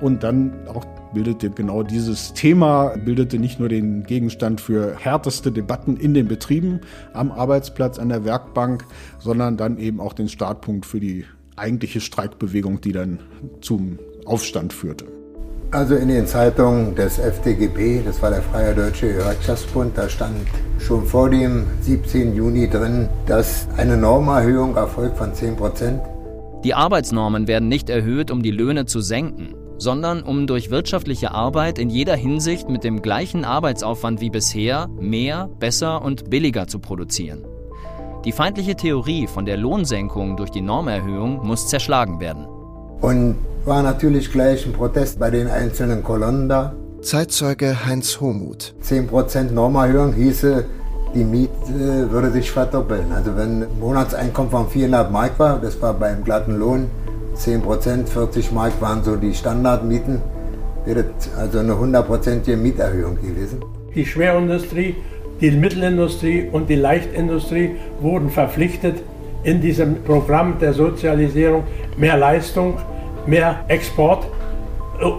Und 0.01 0.21
dann 0.23 0.67
auch 0.67 0.83
bildete 1.13 1.51
genau 1.51 1.83
dieses 1.83 2.33
Thema, 2.33 2.97
bildete 2.97 3.39
nicht 3.39 3.61
nur 3.61 3.69
den 3.69 4.03
Gegenstand 4.03 4.59
für 4.59 4.97
härteste 4.99 5.53
Debatten 5.53 5.95
in 5.95 6.13
den 6.13 6.27
Betrieben, 6.27 6.81
am 7.13 7.31
Arbeitsplatz, 7.31 7.97
an 7.97 8.09
der 8.09 8.25
Werkbank, 8.25 8.83
sondern 9.19 9.55
dann 9.55 9.77
eben 9.77 10.01
auch 10.01 10.13
den 10.13 10.27
Startpunkt 10.27 10.85
für 10.85 10.99
die 10.99 11.25
eigentliche 11.55 12.01
Streikbewegung, 12.01 12.81
die 12.81 12.91
dann 12.91 13.19
zum 13.61 13.99
Aufstand 14.25 14.73
führte. 14.73 15.05
Also 15.71 15.95
in 15.95 16.09
den 16.09 16.27
Zeitungen 16.27 16.95
des 16.95 17.17
FDGB, 17.17 18.01
das 18.03 18.21
war 18.21 18.29
der 18.29 18.41
Freie 18.41 18.75
Deutsche 18.75 19.07
Gewerkschaftsbund, 19.07 19.97
da 19.97 20.09
stand 20.09 20.35
schon 20.79 21.05
vor 21.05 21.29
dem 21.29 21.65
17. 21.79 22.35
Juni 22.35 22.69
drin, 22.69 23.07
dass 23.25 23.69
eine 23.77 23.95
Normerhöhung 23.95 24.75
erfolgt 24.75 25.17
von 25.17 25.33
10 25.33 25.55
Prozent. 25.55 26.01
Die 26.65 26.73
Arbeitsnormen 26.73 27.47
werden 27.47 27.69
nicht 27.69 27.89
erhöht, 27.89 28.31
um 28.31 28.43
die 28.43 28.51
Löhne 28.51 28.85
zu 28.85 28.99
senken, 28.99 29.55
sondern 29.77 30.23
um 30.23 30.45
durch 30.45 30.71
wirtschaftliche 30.71 31.31
Arbeit 31.31 31.79
in 31.79 31.89
jeder 31.89 32.17
Hinsicht 32.17 32.69
mit 32.69 32.83
dem 32.83 33.01
gleichen 33.01 33.45
Arbeitsaufwand 33.45 34.19
wie 34.19 34.29
bisher 34.29 34.89
mehr, 34.99 35.49
besser 35.59 36.01
und 36.01 36.29
billiger 36.29 36.67
zu 36.67 36.79
produzieren. 36.79 37.45
Die 38.23 38.31
feindliche 38.31 38.75
Theorie 38.75 39.25
von 39.25 39.45
der 39.45 39.57
Lohnsenkung 39.57 40.37
durch 40.37 40.51
die 40.51 40.61
Normerhöhung 40.61 41.43
muss 41.43 41.67
zerschlagen 41.67 42.19
werden. 42.19 42.45
Und 43.01 43.35
war 43.65 43.81
natürlich 43.81 44.31
gleich 44.31 44.63
ein 44.65 44.73
Protest 44.73 45.17
bei 45.17 45.31
den 45.31 45.47
einzelnen 45.47 46.03
Kolonnen 46.03 46.47
da. 46.47 46.75
Zeitzeuge 47.01 47.87
Heinz 47.87 48.21
Homuth. 48.21 48.75
10% 48.83 49.51
Normerhöhung 49.51 50.13
hieße, 50.13 50.65
die 51.15 51.23
Miete 51.23 52.11
würde 52.11 52.29
sich 52.29 52.51
verdoppeln. 52.51 53.11
Also 53.11 53.35
wenn 53.35 53.65
Monatseinkommen 53.79 54.51
von 54.51 54.69
400 54.69 55.11
Mark 55.11 55.39
war, 55.39 55.59
das 55.59 55.81
war 55.81 55.95
beim 55.95 56.23
glatten 56.23 56.59
Lohn 56.59 56.91
10%, 57.35 58.05
40 58.05 58.51
Mark 58.51 58.79
waren 58.81 59.03
so 59.03 59.15
die 59.15 59.33
Standardmieten, 59.33 60.21
wäre 60.85 61.05
also 61.39 61.57
eine 61.57 61.75
hundertprozentige 61.77 62.55
Mieterhöhung 62.55 63.15
gewesen. 63.15 63.63
Die 63.95 64.05
Schwerindustrie, 64.05 64.95
die 65.41 65.51
Mittelindustrie 65.51 66.47
und 66.51 66.69
die 66.69 66.75
Leichtindustrie 66.75 67.71
wurden 67.99 68.29
verpflichtet, 68.29 69.03
in 69.43 69.59
diesem 69.59 70.03
Programm 70.03 70.59
der 70.59 70.73
Sozialisierung 70.73 71.63
mehr 71.97 72.15
Leistung 72.15 72.77
mehr 73.25 73.63
Export 73.67 74.25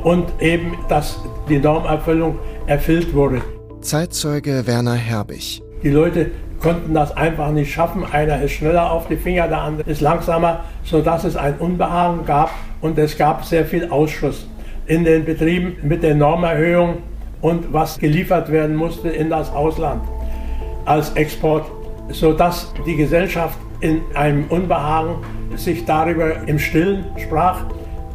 und 0.04 0.26
eben, 0.40 0.76
dass 0.88 1.18
die 1.48 1.58
Normerfüllung 1.58 2.38
erfüllt 2.66 3.14
wurde. 3.14 3.42
Zeitzeuge 3.80 4.66
Werner 4.66 4.94
Herbig. 4.94 5.60
Die 5.82 5.90
Leute 5.90 6.30
konnten 6.60 6.94
das 6.94 7.16
einfach 7.16 7.50
nicht 7.50 7.72
schaffen. 7.72 8.04
Einer 8.04 8.40
ist 8.42 8.52
schneller 8.52 8.92
auf 8.92 9.08
die 9.08 9.16
Finger, 9.16 9.48
der 9.48 9.60
andere 9.60 9.90
ist 9.90 10.00
langsamer, 10.00 10.64
sodass 10.84 11.24
es 11.24 11.36
ein 11.36 11.56
Unbehagen 11.58 12.24
gab 12.24 12.50
und 12.80 12.96
es 12.98 13.18
gab 13.18 13.44
sehr 13.44 13.66
viel 13.66 13.90
Ausschuss 13.90 14.46
in 14.86 15.04
den 15.04 15.24
Betrieben 15.24 15.76
mit 15.82 16.04
der 16.04 16.14
Normerhöhung 16.14 16.98
und 17.42 17.72
was 17.72 17.98
geliefert 17.98 18.50
werden 18.50 18.74
musste 18.74 19.10
in 19.10 19.28
das 19.28 19.50
Ausland 19.50 20.02
als 20.86 21.12
Export, 21.14 21.66
sodass 22.08 22.72
die 22.86 22.96
Gesellschaft 22.96 23.58
in 23.80 24.00
einem 24.14 24.44
Unbehagen 24.48 25.16
sich 25.56 25.84
darüber 25.84 26.46
im 26.46 26.58
Stillen 26.58 27.04
sprach 27.18 27.64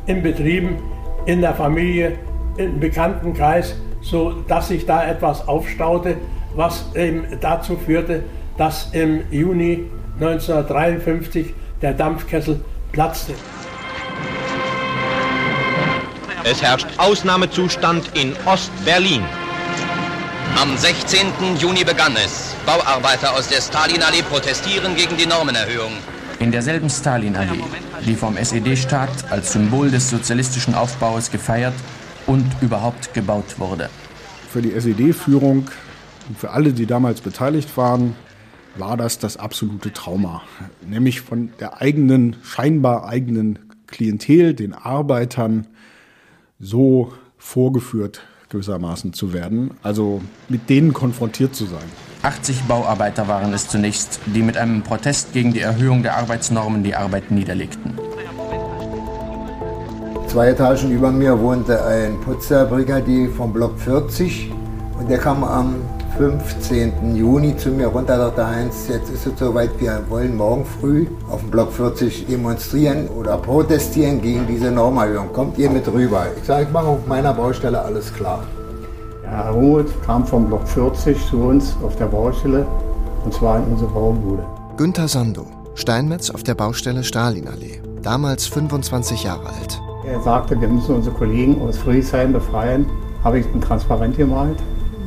in 0.08 0.24
Betrieben, 0.24 0.78
in 1.26 1.42
der 1.42 1.54
Familie, 1.54 2.14
im 2.58 2.80
Bekanntenkreis, 2.80 3.76
so 4.02 4.32
dass 4.48 4.70
sich 4.70 4.86
da 4.86 5.06
etwas 5.06 5.48
aufstaute, 5.48 6.16
was 6.56 6.90
eben 6.96 7.26
dazu 7.42 7.76
führte, 7.76 8.24
dass 8.58 8.90
im 8.94 9.22
Juni 9.30 9.84
1953 10.20 11.54
der 11.82 11.94
Dampfkessel 11.94 12.62
platzte. 12.92 13.34
Es 16.50 16.62
herrscht 16.62 16.88
Ausnahmezustand 16.98 18.12
in 18.14 18.34
Ost-Berlin. 18.46 19.22
Am 20.56 20.78
16. 20.78 21.58
Juni 21.60 21.84
begann 21.84 22.14
es. 22.16 22.56
Bauarbeiter 22.66 23.34
aus 23.34 23.50
der 23.50 23.60
Stalinallee 23.60 24.22
protestieren 24.22 24.96
gegen 24.96 25.18
die 25.18 25.26
Normenerhöhung. 25.26 25.92
In 26.40 26.54
derselben 26.54 26.90
Stalinallee, 26.90 27.66
die 28.06 28.16
vom 28.16 28.38
SED-Staat 28.38 29.30
als 29.30 29.52
Symbol 29.52 29.92
des 29.92 30.10
sozialistischen 30.10 30.74
Aufbaus 30.74 31.32
gefeiert 31.32 31.74
und 32.28 32.50
überhaupt 32.62 33.14
gebaut 33.14 33.60
wurde. 33.60 33.90
Für 34.50 34.62
die 34.62 34.72
SED-Führung 34.72 35.68
und 36.30 36.40
für 36.40 36.52
alle, 36.52 36.72
die 36.72 36.86
damals 36.86 37.20
beteiligt 37.20 37.76
waren, 37.76 38.16
war 38.78 38.96
das 38.96 39.20
das 39.20 39.36
absolute 39.36 39.92
Trauma. 39.92 40.44
Nämlich 40.82 41.20
von 41.20 41.52
der 41.60 41.82
eigenen, 41.82 42.38
scheinbar 42.42 43.06
eigenen 43.06 43.60
Klientel, 43.88 44.54
den 44.54 44.74
Arbeitern, 44.74 45.68
so 46.60 47.12
vorgeführt 47.38 48.22
gewissermaßen 48.50 49.14
zu 49.14 49.34
werden, 49.34 49.72
also 49.84 50.22
mit 50.48 50.70
denen 50.70 50.94
konfrontiert 50.94 51.56
zu 51.56 51.66
sein. 51.66 51.84
80 52.24 52.64
Bauarbeiter 52.64 53.28
waren 53.28 53.54
es 53.54 53.68
zunächst, 53.68 54.20
die 54.26 54.42
mit 54.42 54.58
einem 54.58 54.82
Protest 54.84 55.34
gegen 55.34 55.54
die 55.54 55.60
Erhöhung 55.60 56.02
der 56.02 56.18
Arbeitsnormen 56.18 56.84
die 56.84 56.96
Arbeit 56.96 57.30
niederlegten. 57.30 57.94
Zwei 60.28 60.50
Etagen 60.50 60.92
über 60.92 61.12
mir 61.12 61.40
wohnte 61.40 61.86
ein 61.86 62.20
Putzerbrigadier 62.22 63.30
vom 63.30 63.54
Block 63.54 63.80
40 63.80 64.52
und 65.00 65.10
der 65.10 65.20
kam 65.20 65.44
am 65.44 65.76
15. 66.18 67.16
Juni 67.16 67.56
zu 67.58 67.70
mir 67.70 67.88
runter, 67.88 68.18
sagte 68.18 68.48
Heinz, 68.48 68.88
jetzt 68.90 69.12
ist 69.12 69.28
es 69.28 69.38
soweit, 69.38 69.70
wir 69.80 70.02
wollen 70.10 70.36
morgen 70.36 70.66
früh 70.66 71.06
auf 71.30 71.42
dem 71.42 71.52
Block 71.52 71.72
40 71.72 72.26
demonstrieren 72.26 73.08
oder 73.10 73.38
protestieren 73.38 74.20
gegen 74.20 74.48
diese 74.48 74.72
Normerhöhung. 74.72 75.32
Kommt 75.32 75.60
ihr 75.60 75.70
mit 75.70 75.88
rüber? 75.88 76.26
Ich 76.36 76.46
sage, 76.46 76.64
ich 76.64 76.72
mache 76.72 76.88
auf 76.88 77.06
meiner 77.06 77.34
Baustelle 77.36 77.80
alles 77.80 78.12
klar. 78.12 78.44
Ja, 79.24 79.44
Herr 79.44 79.52
Roth 79.52 79.92
kam 80.06 80.26
vom 80.26 80.48
Block 80.48 80.68
40 80.68 81.24
zu 81.28 81.38
uns 81.38 81.76
auf 81.84 81.96
der 81.98 82.08
Baustelle 82.08 82.66
und 83.24 83.34
zwar 83.34 83.60
in 83.60 83.66
unsere 83.66 83.92
Baumbude. 83.92 84.44
Günther 84.76 85.08
Sando, 85.08 85.46
Steinmetz 85.76 86.32
auf 86.32 86.42
der 86.42 86.56
Baustelle 86.56 87.04
Stalinallee, 87.04 87.80
damals 88.02 88.48
25 88.48 89.24
Jahre 89.24 89.50
alt. 89.50 89.80
Er 90.04 90.20
sagte, 90.22 90.60
wir 90.60 90.68
müssen 90.68 90.96
unsere 90.96 91.16
Kollegen 91.16 91.62
aus 91.62 91.78
Friedrichshain 91.78 92.34
befreien. 92.34 92.88
Habe 93.24 93.40
ich 93.40 93.46
ein 93.54 93.62
Transparent 93.62 94.18
gemalt 94.18 94.58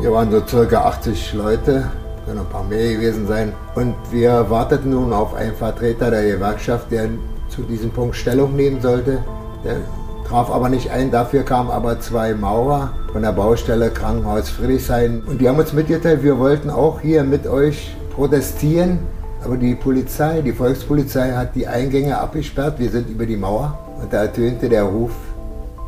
wir 0.02 0.12
waren 0.12 0.30
so 0.30 0.40
circa 0.46 0.84
80 0.84 1.34
Leute, 1.34 1.84
können 2.24 2.40
ein 2.40 2.46
paar 2.46 2.64
mehr 2.64 2.94
gewesen 2.94 3.26
sein. 3.26 3.52
Und 3.74 3.94
wir 4.10 4.48
warteten 4.48 4.92
nun 4.92 5.12
auf 5.12 5.34
einen 5.34 5.54
Vertreter 5.54 6.10
der 6.10 6.26
Gewerkschaft, 6.26 6.90
der 6.90 7.10
zu 7.48 7.62
diesem 7.62 7.90
Punkt 7.90 8.16
Stellung 8.16 8.56
nehmen 8.56 8.80
sollte. 8.80 9.18
Der 9.62 9.76
traf 10.26 10.50
aber 10.50 10.70
nicht 10.70 10.90
ein, 10.90 11.10
dafür 11.10 11.42
kamen 11.42 11.70
aber 11.70 12.00
zwei 12.00 12.32
Maurer 12.32 12.92
von 13.12 13.22
der 13.22 13.32
Baustelle 13.32 13.90
Krankenhaus 13.90 14.48
Friedrichshain. 14.48 15.22
Und 15.26 15.40
die 15.40 15.48
haben 15.48 15.58
uns 15.58 15.74
mitgeteilt, 15.74 16.22
wir 16.22 16.38
wollten 16.38 16.70
auch 16.70 17.00
hier 17.00 17.22
mit 17.22 17.46
euch 17.46 17.94
protestieren. 18.14 19.00
Aber 19.44 19.56
die 19.56 19.74
Polizei, 19.74 20.40
die 20.40 20.52
Volkspolizei 20.52 21.32
hat 21.32 21.54
die 21.54 21.66
Eingänge 21.66 22.18
abgesperrt. 22.18 22.78
Wir 22.78 22.90
sind 22.90 23.10
über 23.10 23.26
die 23.26 23.36
Mauer. 23.36 23.78
Und 24.00 24.12
da 24.12 24.22
ertönte 24.22 24.68
der 24.68 24.84
Ruf, 24.84 25.12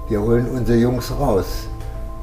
wir 0.09 0.21
holen 0.21 0.47
unsere 0.55 0.79
Jungs 0.79 1.11
raus. 1.19 1.69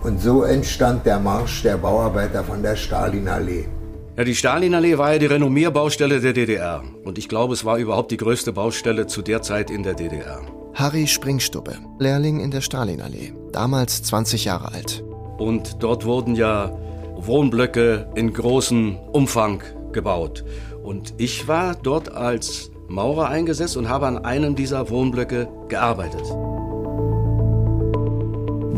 Und 0.02 0.22
so 0.22 0.44
entstand 0.44 1.06
der 1.06 1.20
Marsch 1.20 1.64
der 1.64 1.78
Bauarbeiter 1.78 2.44
von 2.44 2.64
der 2.64 2.76
Stalinallee. 2.78 3.68
Ja, 4.16 4.24
die 4.24 4.36
Stalinallee 4.36 4.98
war 4.98 5.14
ja 5.14 5.20
die 5.20 5.26
Renommierbaustelle 5.26 6.22
der 6.22 6.34
DDR. 6.34 6.84
Und 7.04 7.18
ich 7.18 7.28
glaube, 7.28 7.54
es 7.54 7.66
war 7.66 7.78
überhaupt 7.78 8.12
die 8.12 8.18
größte 8.18 8.54
Baustelle 8.54 9.08
zu 9.08 9.22
der 9.22 9.42
Zeit 9.42 9.70
in 9.70 9.84
der 9.84 9.96
DDR. 9.96 10.42
Harry 10.74 11.06
Springstubbe, 11.06 11.76
Lehrling 12.00 12.40
in 12.40 12.52
der 12.52 12.62
Stalinallee, 12.62 13.34
damals 13.52 14.04
20 14.04 14.46
Jahre 14.46 14.72
alt. 14.74 15.04
Und 15.38 15.84
dort 15.84 16.06
wurden 16.06 16.36
ja 16.36 16.72
Wohnblöcke 17.16 18.08
in 18.16 18.32
großem 18.32 18.98
Umfang 19.12 19.64
gebaut. 19.92 20.46
Und 20.82 21.14
ich 21.18 21.48
war 21.50 21.76
dort 21.76 22.14
als 22.14 22.72
Maurer 22.88 23.28
eingesetzt 23.28 23.76
und 23.76 23.90
habe 23.90 24.08
an 24.08 24.24
einem 24.24 24.56
dieser 24.56 24.90
Wohnblöcke 24.90 25.50
gearbeitet. 25.68 26.24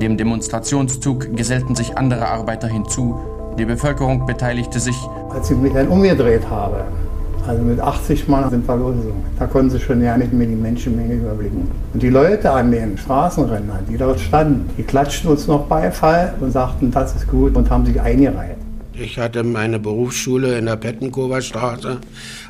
Dem 0.01 0.17
Demonstrationszug 0.17 1.37
gesellten 1.37 1.75
sich 1.75 1.95
andere 1.95 2.27
Arbeiter 2.27 2.67
hinzu. 2.67 3.19
Die 3.59 3.65
Bevölkerung 3.65 4.25
beteiligte 4.25 4.79
sich. 4.79 4.95
Als 5.29 5.51
ich 5.51 5.57
mich 5.57 5.73
dann 5.73 5.89
umgedreht 5.89 6.49
habe, 6.49 6.85
also 7.47 7.61
mit 7.61 7.79
80 7.79 8.27
Mann 8.27 8.49
sind 8.49 8.67
wir 8.67 8.77
losgegangen, 8.77 9.23
da 9.37 9.45
konnten 9.45 9.69
sie 9.69 9.79
schon 9.79 10.01
ja 10.01 10.17
nicht 10.17 10.33
mehr 10.33 10.47
die 10.47 10.55
Menschenmenge 10.55 11.13
überblicken. 11.13 11.69
Und 11.93 12.01
die 12.01 12.09
Leute 12.09 12.49
an 12.49 12.71
den 12.71 12.97
Straßenrändern, 12.97 13.85
die 13.87 13.95
dort 13.95 14.19
standen, 14.19 14.67
die 14.75 14.81
klatschten 14.81 15.29
uns 15.29 15.45
noch 15.45 15.67
Beifall 15.67 16.33
und 16.39 16.49
sagten, 16.51 16.89
das 16.89 17.15
ist 17.15 17.27
gut 17.27 17.55
und 17.55 17.69
haben 17.69 17.85
sich 17.85 18.01
eingereiht. 18.01 18.57
Ich 18.93 19.19
hatte 19.19 19.43
meine 19.43 19.77
Berufsschule 19.77 20.57
in 20.57 20.65
der 20.65 20.77
Pettenkower 20.77 21.41
Straße 21.41 21.99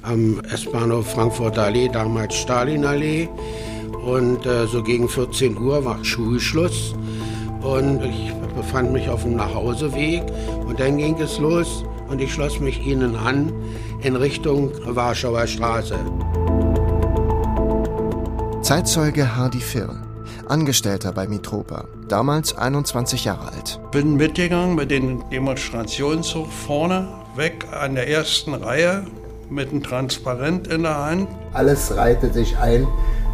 am 0.04 0.40
S-Bahnhof 0.54 1.06
Frankfurter 1.08 1.64
Allee, 1.64 1.90
damals 1.90 2.34
Stalinallee. 2.34 3.28
Und 4.06 4.46
äh, 4.46 4.68
so 4.68 4.82
gegen 4.82 5.10
14 5.10 5.58
Uhr 5.58 5.84
war 5.84 6.04
Schulschluss 6.04 6.96
und 7.62 8.04
ich 8.04 8.34
befand 8.56 8.91
mich 8.91 9.10
auf 9.10 9.24
dem 9.24 9.36
Nachhauseweg 9.36 10.24
und 10.65 10.80
dann 10.80 10.97
ging 10.97 11.19
es 11.19 11.39
los 11.39 11.84
und 12.10 12.21
ich 12.21 12.34
schloss 12.34 12.60
mich 12.60 12.86
ihnen 12.86 13.15
an 13.15 13.52
in 14.02 14.15
Richtung 14.15 14.71
Warschauer 14.86 15.47
Straße. 15.47 15.95
Zeitzeuge 18.62 19.36
Hardy 19.36 19.60
Firn, 19.60 20.04
Angestellter 20.47 21.12
bei 21.12 21.28
Mitropa, 21.28 21.86
damals 22.08 22.58
21 22.58 23.26
Jahre 23.26 23.52
alt. 23.54 23.80
Bin 23.91 24.15
mitgegangen 24.15 24.76
mit 24.76 24.91
dem 24.91 25.28
Demonstrationszug 25.30 26.52
vorne, 26.52 27.08
weg 27.36 27.65
an 27.71 27.95
der 27.95 28.10
ersten 28.10 28.54
Reihe 28.54 29.06
mit 29.50 29.71
einem 29.71 29.84
Transparent 29.84 30.67
in 30.67 30.84
der 30.84 30.97
Hand. 30.97 31.28
Alles 31.54 31.95
reihte 31.95 32.32
sich 32.32 32.58
ein. 32.58 32.88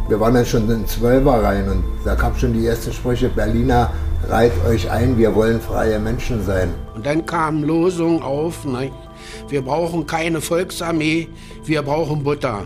Wir 0.08 0.18
waren 0.18 0.34
dann 0.34 0.46
schon 0.46 0.68
in 0.70 0.86
Zwölferreihen 0.86 1.68
und 1.68 1.84
da 2.04 2.14
kam 2.14 2.36
schon 2.36 2.54
die 2.54 2.66
ersten 2.66 2.92
Sprüche 2.92 3.28
Berliner 3.28 3.90
reiht 4.26 4.52
euch 4.66 4.90
ein, 4.90 5.16
wir 5.16 5.34
wollen 5.34 5.60
freie 5.60 5.98
Menschen 5.98 6.44
sein. 6.44 6.74
Und 6.94 7.06
dann 7.06 7.24
kamen 7.24 7.62
Losungen 7.62 8.22
auf, 8.22 8.64
ne? 8.64 8.90
wir 9.48 9.62
brauchen 9.62 10.06
keine 10.06 10.40
Volksarmee, 10.40 11.28
wir 11.64 11.82
brauchen 11.82 12.24
Butter. 12.24 12.64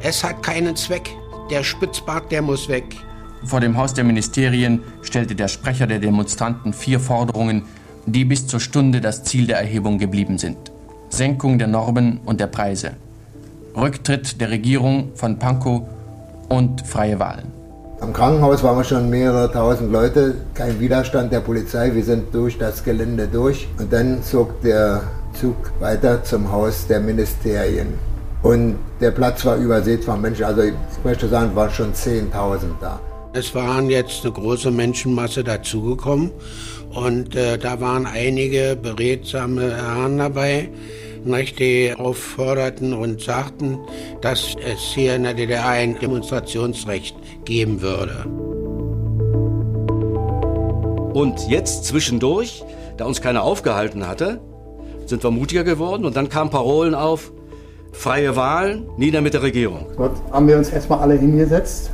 Es 0.00 0.24
hat 0.24 0.42
keinen 0.42 0.76
Zweck, 0.76 1.10
der 1.50 1.62
Spitzbart, 1.62 2.30
der 2.32 2.42
muss 2.42 2.68
weg. 2.68 2.96
Vor 3.44 3.60
dem 3.60 3.76
Haus 3.76 3.92
der 3.94 4.04
Ministerien 4.04 4.82
stellte 5.02 5.34
der 5.34 5.48
Sprecher 5.48 5.86
der 5.86 5.98
Demonstranten 5.98 6.72
vier 6.72 7.00
Forderungen, 7.00 7.64
die 8.06 8.24
bis 8.24 8.46
zur 8.46 8.60
Stunde 8.60 9.00
das 9.00 9.24
Ziel 9.24 9.46
der 9.46 9.58
Erhebung 9.58 9.98
geblieben 9.98 10.38
sind. 10.38 10.56
Senkung 11.08 11.58
der 11.58 11.68
Normen 11.68 12.20
und 12.24 12.40
der 12.40 12.46
Preise, 12.46 12.92
Rücktritt 13.76 14.40
der 14.40 14.50
Regierung 14.50 15.12
von 15.14 15.38
Pankow 15.38 15.82
und 16.48 16.86
freie 16.86 17.18
Wahlen. 17.18 17.61
Am 18.02 18.12
Krankenhaus 18.12 18.64
waren 18.64 18.78
wir 18.78 18.82
schon 18.82 19.10
mehrere 19.10 19.52
tausend 19.52 19.92
Leute, 19.92 20.34
kein 20.54 20.80
Widerstand 20.80 21.32
der 21.32 21.38
Polizei, 21.38 21.94
wir 21.94 22.02
sind 22.02 22.34
durch 22.34 22.58
das 22.58 22.82
Gelände 22.82 23.28
durch 23.28 23.68
und 23.78 23.92
dann 23.92 24.24
zog 24.24 24.60
der 24.62 25.04
Zug 25.40 25.54
weiter 25.78 26.24
zum 26.24 26.50
Haus 26.50 26.88
der 26.88 26.98
Ministerien. 26.98 27.94
Und 28.42 28.74
der 29.00 29.12
Platz 29.12 29.44
war 29.44 29.54
übersät 29.56 30.04
von 30.04 30.20
Menschen, 30.20 30.44
also 30.44 30.62
ich 30.62 30.74
möchte 31.04 31.28
sagen, 31.28 31.54
waren 31.54 31.70
schon 31.70 31.92
10.000 31.92 32.32
da. 32.80 32.98
Es 33.34 33.54
waren 33.54 33.88
jetzt 33.88 34.24
eine 34.24 34.32
große 34.32 34.72
Menschenmasse 34.72 35.44
dazugekommen 35.44 36.32
und 36.92 37.36
äh, 37.36 37.56
da 37.56 37.80
waren 37.80 38.06
einige 38.06 38.76
beredsame 38.82 39.76
Herren 39.76 40.18
dabei, 40.18 40.70
die 41.24 41.94
aufforderten 41.96 42.92
und 42.92 43.20
sagten, 43.20 43.78
dass 44.20 44.56
es 44.64 44.80
hier 44.80 45.16
in 45.16 45.24
der 45.24 45.34
DDR 45.34 45.66
ein 45.68 45.98
Demonstrationsrecht 45.98 47.16
geben 47.44 47.80
würde. 47.82 48.26
Und 51.14 51.48
jetzt 51.48 51.84
zwischendurch, 51.84 52.64
da 52.96 53.04
uns 53.04 53.20
keiner 53.20 53.42
aufgehalten 53.42 54.06
hatte, 54.06 54.40
sind 55.06 55.22
wir 55.22 55.30
mutiger 55.30 55.64
geworden 55.64 56.04
und 56.04 56.16
dann 56.16 56.28
kamen 56.28 56.50
Parolen 56.50 56.94
auf, 56.94 57.32
freie 57.92 58.34
Wahlen, 58.36 58.88
nieder 58.96 59.20
mit 59.20 59.34
der 59.34 59.42
Regierung. 59.42 59.86
Dort 59.96 60.16
haben 60.30 60.48
wir 60.48 60.56
uns 60.56 60.70
erstmal 60.70 61.00
alle 61.00 61.14
hingesetzt 61.14 61.90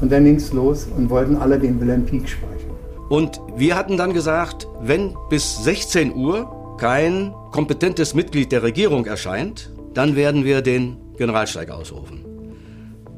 und 0.00 0.10
dann 0.10 0.24
ging 0.24 0.36
es 0.36 0.52
los 0.52 0.88
und 0.96 1.08
wollten 1.10 1.36
alle 1.36 1.58
den 1.58 1.80
Wilhelm 1.80 2.04
Pieck 2.04 2.28
sprechen. 2.28 2.70
Und 3.08 3.40
wir 3.56 3.76
hatten 3.76 3.96
dann 3.96 4.12
gesagt, 4.12 4.66
wenn 4.80 5.14
bis 5.30 5.62
16 5.62 6.14
Uhr 6.14 6.50
kein 6.76 7.34
kompetentes 7.52 8.14
Mitglied 8.14 8.52
der 8.52 8.62
Regierung 8.62 9.06
erscheint, 9.06 9.70
dann 9.94 10.16
werden 10.16 10.44
wir 10.44 10.62
den 10.62 10.96
Generalstreik 11.16 11.70
ausrufen. 11.70 12.24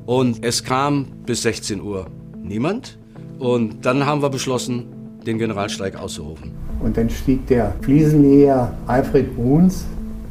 Und 0.07 0.45
es 0.45 0.65
kam 0.65 1.07
bis 1.27 1.43
16 1.43 1.83
Uhr 1.83 2.07
niemand. 2.43 2.99
Und 3.39 3.85
dann 3.85 4.07
haben 4.07 4.23
wir 4.23 4.31
beschlossen, 4.31 4.87
den 5.27 5.39
Generalstreik 5.39 5.97
auszurufen. 5.97 6.53
Und 6.81 6.97
dann 6.97 7.11
stieg 7.11 7.47
der 7.49 7.75
Fliesenleger 7.83 8.73
Alfred 8.87 9.35
Bruns, 9.37 9.85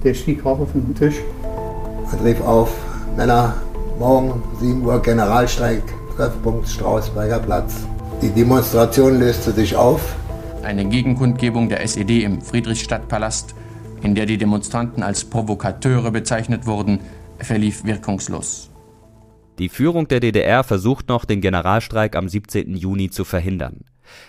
der 0.04 0.14
stieg 0.14 0.44
hoch 0.44 0.60
auf 0.60 0.72
den 0.74 0.96
Tisch. 0.96 1.16
Und 2.12 2.26
rief 2.26 2.42
auf, 2.42 2.70
Männer, 3.16 3.56
morgen 4.00 4.42
7 4.60 4.84
Uhr 4.86 5.02
Generalstreik, 5.02 5.84
Treffpunkt 6.16 6.68
Strausberger 6.68 7.40
Platz. 7.40 7.76
Die 8.22 8.30
Demonstration 8.30 9.20
löste 9.20 9.52
sich 9.52 9.76
auf 9.76 10.02
eine 10.68 10.88
Gegenkundgebung 10.88 11.70
der 11.70 11.82
SED 11.82 12.24
im 12.24 12.42
Friedrichstadtpalast, 12.42 13.56
in 14.04 14.14
der 14.14 14.26
die 14.26 14.38
Demonstranten 14.38 15.02
als 15.02 15.26
Provokateure 15.26 16.12
bezeichnet 16.12 16.68
wurden, 16.68 17.00
verlief 17.40 17.86
wirkungslos. 17.86 18.70
Die 19.60 19.70
Führung 19.70 20.08
der 20.08 20.20
DDR 20.20 20.64
versucht 20.64 21.10
noch, 21.10 21.26
den 21.26 21.42
Generalstreik 21.42 22.16
am 22.16 22.30
17. 22.30 22.76
Juni 22.76 23.10
zu 23.10 23.24
verhindern. 23.24 23.86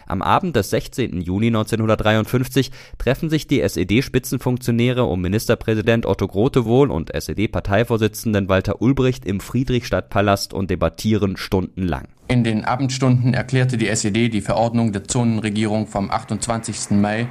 Am 0.06 0.22
Abend 0.22 0.56
des 0.56 0.70
16. 0.70 1.20
Juni 1.20 1.48
1953 1.48 2.70
treffen 2.98 3.30
sich 3.30 3.46
die 3.46 3.60
SED-Spitzenfunktionäre 3.60 5.04
um 5.04 5.20
Ministerpräsident 5.20 6.06
Otto 6.06 6.26
Grotewohl 6.26 6.90
und 6.90 7.14
SED-Parteivorsitzenden 7.14 8.48
Walter 8.48 8.80
Ulbricht 8.80 9.24
im 9.24 9.40
Friedrichstadtpalast 9.40 10.52
und 10.52 10.70
debattieren 10.70 11.36
stundenlang. 11.36 12.08
In 12.28 12.44
den 12.44 12.64
Abendstunden 12.64 13.34
erklärte 13.34 13.76
die 13.78 13.88
SED 13.88 14.28
die 14.28 14.40
Verordnung 14.40 14.92
der 14.92 15.04
Zonenregierung 15.04 15.86
vom 15.86 16.10
28. 16.10 16.90
Mai, 16.90 17.26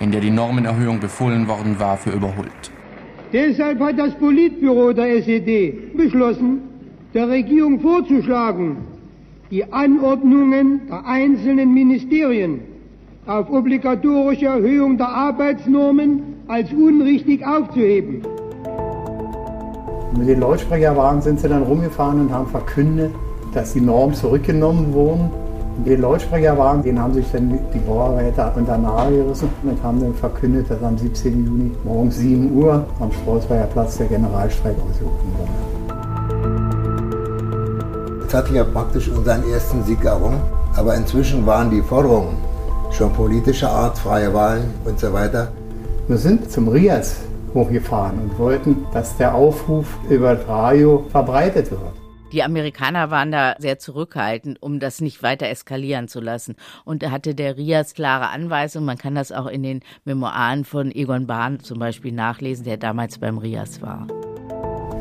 in 0.00 0.10
der 0.10 0.20
die 0.20 0.30
Normenerhöhung 0.30 0.98
befohlen 0.98 1.46
worden 1.46 1.78
war, 1.78 1.96
für 1.96 2.10
überholt. 2.10 2.72
Deshalb 3.32 3.78
hat 3.78 3.98
das 3.98 4.14
Politbüro 4.14 4.92
der 4.92 5.18
SED 5.18 5.96
beschlossen, 5.96 6.62
der 7.14 7.28
Regierung 7.28 7.78
vorzuschlagen, 7.78 8.78
die 9.50 9.72
Anordnungen 9.72 10.82
der 10.88 11.04
einzelnen 11.06 11.74
Ministerien 11.74 12.60
auf 13.26 13.50
obligatorische 13.50 14.46
Erhöhung 14.46 14.96
der 14.96 15.08
Arbeitsnormen 15.08 16.22
als 16.46 16.72
unrichtig 16.72 17.44
aufzuheben. 17.44 18.22
Mit 20.16 20.28
den 20.28 20.40
Lautsprecherwagen 20.40 21.20
sind 21.22 21.40
sie 21.40 21.48
dann 21.48 21.64
rumgefahren 21.64 22.20
und 22.20 22.32
haben 22.32 22.46
verkündet, 22.46 23.12
dass 23.52 23.72
die 23.72 23.80
Normen 23.80 24.14
zurückgenommen 24.14 24.92
wurden. 24.92 25.30
Und 25.76 25.84
die 25.84 25.96
Lautsprecherwagen, 25.96 26.82
den 26.82 27.00
haben 27.00 27.14
sich 27.14 27.26
dann 27.32 27.58
die 27.74 27.78
Bauarbeiter 27.78 28.52
unter 28.56 28.78
Nagel 28.78 29.24
gerissen 29.24 29.48
und 29.62 29.82
haben 29.82 30.00
dann 30.00 30.14
verkündet, 30.14 30.70
dass 30.70 30.82
am 30.82 30.96
17. 30.96 31.46
Juni 31.46 31.70
morgens 31.84 32.18
7 32.18 32.52
Uhr 32.56 32.84
am 33.00 33.10
Strausbayer 33.10 33.66
Platz 33.66 33.98
der 33.98 34.06
Generalstreik 34.06 34.76
ausgerufen 34.88 35.32
wurde. 35.38 35.69
Jetzt 38.30 38.36
hatten 38.44 38.54
wir 38.54 38.62
praktisch 38.62 39.08
unseren 39.08 39.42
ersten 39.50 39.82
Sieg 39.82 40.04
errungen, 40.04 40.40
aber 40.76 40.94
inzwischen 40.94 41.44
waren 41.46 41.68
die 41.68 41.82
Forderungen 41.82 42.36
schon 42.92 43.12
politischer 43.12 43.68
Art, 43.68 43.98
freie 43.98 44.32
Wahlen 44.32 44.72
und 44.84 45.00
so 45.00 45.12
weiter. 45.12 45.50
Wir 46.06 46.16
sind 46.16 46.48
zum 46.48 46.68
Rias 46.68 47.22
hochgefahren 47.54 48.20
und 48.20 48.38
wollten, 48.38 48.86
dass 48.92 49.16
der 49.16 49.34
Aufruf 49.34 49.98
über 50.08 50.38
Radio 50.46 51.04
verbreitet 51.10 51.72
wird. 51.72 51.80
Die 52.32 52.44
Amerikaner 52.44 53.10
waren 53.10 53.32
da 53.32 53.56
sehr 53.58 53.80
zurückhaltend, 53.80 54.62
um 54.62 54.78
das 54.78 55.00
nicht 55.00 55.24
weiter 55.24 55.48
eskalieren 55.48 56.06
zu 56.06 56.20
lassen. 56.20 56.54
Und 56.84 57.02
da 57.02 57.10
hatte 57.10 57.34
der 57.34 57.56
Rias 57.56 57.94
klare 57.94 58.28
Anweisungen. 58.28 58.86
Man 58.86 58.96
kann 58.96 59.16
das 59.16 59.32
auch 59.32 59.48
in 59.48 59.64
den 59.64 59.80
Memoiren 60.04 60.64
von 60.64 60.92
Egon 60.92 61.26
Bahn 61.26 61.58
zum 61.58 61.80
Beispiel 61.80 62.12
nachlesen, 62.12 62.64
der 62.64 62.76
damals 62.76 63.18
beim 63.18 63.38
Rias 63.38 63.82
war. 63.82 64.06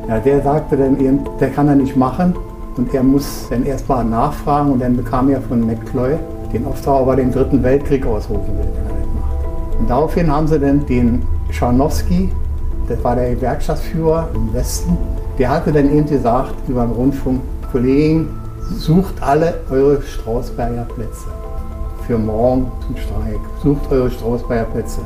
Ja, 0.08 0.18
der 0.20 0.42
sagte 0.42 0.78
dann 0.78 1.00
eben, 1.00 1.24
der 1.40 1.52
kann 1.52 1.68
er 1.68 1.76
nicht 1.76 1.96
machen. 1.96 2.34
Und 2.80 2.94
er 2.94 3.04
muss 3.04 3.48
dann 3.50 3.66
erstmal 3.66 4.06
nachfragen. 4.06 4.72
Und 4.72 4.80
dann 4.80 4.96
bekam 4.96 5.30
er 5.30 5.42
von 5.42 5.68
McCloy 5.68 6.16
den 6.54 6.66
Auftrag, 6.66 7.02
ob 7.02 7.10
er 7.10 7.18
den 7.18 7.30
Dritten 7.30 7.62
Weltkrieg 7.62 8.06
ausrufen 8.06 8.58
will, 8.58 8.68
wenn 8.74 8.86
er 8.86 9.02
das 9.02 9.08
macht. 9.20 9.80
Und 9.80 9.90
daraufhin 9.90 10.32
haben 10.32 10.48
sie 10.48 10.58
dann 10.58 10.86
den 10.86 11.22
Scharnowski, 11.52 12.32
das 12.88 13.04
war 13.04 13.18
der 13.18 13.36
Gewerkschaftsführer 13.36 14.30
im 14.34 14.54
Westen, 14.54 14.98
der 15.38 15.50
hatte 15.50 15.74
dann 15.74 15.94
eben 15.94 16.08
gesagt 16.08 16.56
über 16.70 16.84
den 16.86 16.92
Rundfunk, 16.94 17.42
Kollegen, 17.72 18.30
sucht 18.78 19.22
alle 19.22 19.56
eure 19.70 20.02
Strausberger 20.02 20.88
Plätze 20.96 21.28
für 22.08 22.18
morgen 22.18 22.72
zum 22.88 22.96
Streik. 22.96 23.40
Sucht 23.62 23.92
eure 23.92 24.10
Strausberger 24.10 24.66
Plätze. 24.72 25.02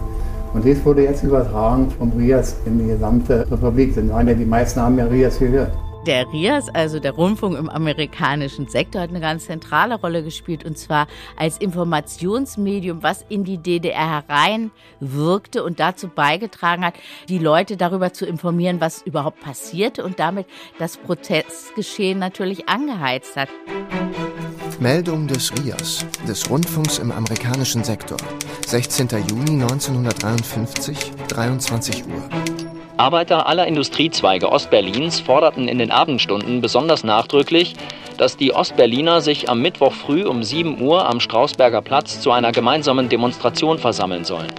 Und 0.54 0.64
das 0.64 0.86
wurde 0.86 1.04
jetzt 1.04 1.24
übertragen 1.24 1.88
vom 1.98 2.12
Rias 2.12 2.56
in 2.66 2.78
die 2.78 2.86
gesamte 2.86 3.48
Republik. 3.52 3.96
Denn 3.96 4.12
die 4.38 4.46
meisten 4.46 4.80
haben 4.80 4.98
ja 4.98 5.06
Rias 5.06 5.40
gehört. 5.40 5.72
Der 6.06 6.28
RIAS, 6.34 6.68
also 6.68 7.00
der 7.00 7.14
Rundfunk 7.14 7.58
im 7.58 7.70
amerikanischen 7.70 8.68
Sektor, 8.68 9.02
hat 9.02 9.12
eine 9.12 9.22
ganz 9.22 9.46
zentrale 9.46 9.96
Rolle 9.96 10.22
gespielt 10.22 10.66
und 10.66 10.78
zwar 10.78 11.08
als 11.38 11.58
Informationsmedium, 11.60 13.02
was 13.02 13.24
in 13.30 13.46
die 13.46 13.58
DDR 13.58 14.26
hereinwirkte 14.28 15.64
und 15.64 15.80
dazu 15.80 16.10
beigetragen 16.10 16.84
hat, 16.84 16.96
die 17.30 17.40
Leute 17.40 17.78
darüber 17.78 18.12
zu 18.12 18.26
informieren, 18.26 18.82
was 18.82 19.02
überhaupt 19.02 19.40
passierte 19.40 20.04
und 20.04 20.20
damit 20.20 20.46
das 20.78 20.98
Protestgeschehen 20.98 22.20
natürlich 22.20 22.68
angeheizt 22.68 23.38
hat. 23.38 23.48
Meldung 24.82 25.28
des 25.28 25.54
RIAS, 25.54 26.06
des 26.28 26.50
Rundfunks 26.50 26.98
im 26.98 27.14
amerikanischen 27.14 27.86
Sektor. 27.86 28.18
16. 28.68 29.08
Juni 29.30 29.62
1953, 29.62 31.12
23 31.30 32.06
Uhr. 32.08 32.53
Arbeiter 32.98 33.48
aller 33.48 33.66
Industriezweige 33.66 34.52
Ostberlins 34.52 35.20
forderten 35.20 35.68
in 35.68 35.80
den 35.80 35.90
Abendstunden 35.90 36.62
besonders 36.62 37.04
nachdrücklich, 37.04 37.74
dass 38.18 38.38
die 38.38 38.54
Ostberliner 38.54 39.22
sich 39.22 39.50
am 39.50 39.62
Mittwoch 39.62 39.94
früh 39.94 40.24
um 40.26 40.44
7 40.44 40.80
Uhr 40.80 41.10
am 41.10 41.20
Strausberger 41.20 41.82
Platz 41.82 42.22
zu 42.22 42.32
einer 42.32 42.52
gemeinsamen 42.52 43.10
Demonstration 43.10 43.80
versammeln 43.80 44.26
sollen. 44.26 44.52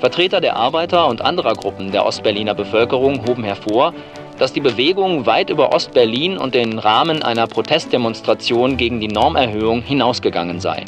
Vertreter 0.00 0.42
der 0.42 0.56
Arbeiter 0.56 1.08
und 1.08 1.22
anderer 1.22 1.54
Gruppen 1.54 1.90
der 1.90 2.04
Ostberliner 2.04 2.54
Bevölkerung 2.54 3.26
hoben 3.26 3.44
hervor, 3.44 3.94
dass 4.38 4.52
die 4.52 4.60
Bewegung 4.60 5.24
weit 5.24 5.48
über 5.48 5.72
Ostberlin 5.72 6.36
und 6.36 6.54
den 6.54 6.78
Rahmen 6.78 7.22
einer 7.22 7.46
Protestdemonstration 7.46 8.76
gegen 8.76 9.00
die 9.00 9.08
Normerhöhung 9.08 9.80
hinausgegangen 9.80 10.60
sei. 10.60 10.84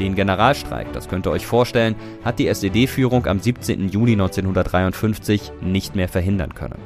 Den 0.00 0.14
Generalstreik, 0.14 0.94
das 0.94 1.08
könnt 1.10 1.26
ihr 1.26 1.30
euch 1.30 1.44
vorstellen, 1.44 1.94
hat 2.24 2.38
die 2.38 2.48
SED-Führung 2.48 3.26
am 3.26 3.38
17. 3.38 3.90
Juli 3.90 4.12
1953 4.12 5.52
nicht 5.60 5.94
mehr 5.94 6.08
verhindern 6.08 6.54
können. 6.54 6.80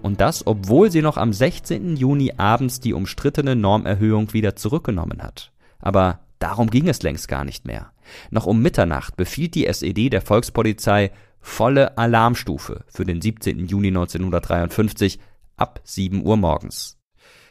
Und 0.00 0.22
das, 0.22 0.46
obwohl 0.46 0.90
sie 0.90 1.02
noch 1.02 1.18
am 1.18 1.34
16. 1.34 1.94
Juni 1.96 2.32
abends 2.38 2.80
die 2.80 2.94
umstrittene 2.94 3.54
Normerhöhung 3.54 4.32
wieder 4.32 4.56
zurückgenommen 4.56 5.22
hat. 5.22 5.52
Aber 5.78 6.20
darum 6.38 6.70
ging 6.70 6.88
es 6.88 7.02
längst 7.02 7.28
gar 7.28 7.44
nicht 7.44 7.66
mehr. 7.66 7.92
Noch 8.30 8.46
um 8.46 8.62
Mitternacht 8.62 9.14
befiehlt 9.18 9.54
die 9.54 9.66
SED 9.66 10.08
der 10.08 10.22
Volkspolizei 10.22 11.10
volle 11.40 11.98
Alarmstufe 11.98 12.86
für 12.88 13.04
den 13.04 13.20
17. 13.20 13.66
Juni 13.66 13.88
1953 13.88 15.18
ab 15.58 15.80
7 15.84 16.24
Uhr 16.24 16.38
morgens. 16.38 16.96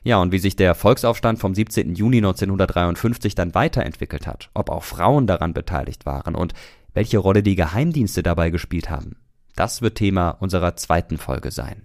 Ja, 0.05 0.21
und 0.21 0.33
wie 0.33 0.39
sich 0.39 0.57
der 0.57 0.75
Volksaufstand 0.75 1.39
vom 1.39 1.55
17. 1.55 1.95
Juni 1.95 2.17
1953 2.17 3.35
dann 3.35 3.55
weiterentwickelt 3.55 4.27
hat, 4.27 4.49
ob 4.53 4.69
auch 4.69 4.83
Frauen 4.83 5.27
daran 5.27 5.53
beteiligt 5.53 6.05
waren 6.05 6.35
und 6.35 6.53
welche 6.93 7.19
Rolle 7.19 7.41
die 7.41 7.55
Geheimdienste 7.55 8.21
dabei 8.21 8.49
gespielt 8.49 8.89
haben, 8.89 9.15
das 9.55 9.81
wird 9.81 9.95
Thema 9.95 10.31
unserer 10.31 10.75
zweiten 10.75 11.17
Folge 11.17 11.51
sein. 11.51 11.83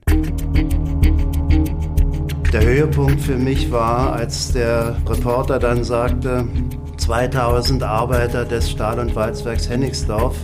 Der 2.52 2.64
Höhepunkt 2.64 3.20
für 3.20 3.36
mich 3.36 3.70
war, 3.70 4.14
als 4.14 4.52
der 4.52 4.96
Reporter 5.06 5.60
dann 5.60 5.84
sagte, 5.84 6.48
2000 6.96 7.84
Arbeiter 7.84 8.44
des 8.44 8.68
Stahl- 8.68 8.98
und 8.98 9.14
Walzwerks 9.14 9.68
Hennigsdorf 9.68 10.34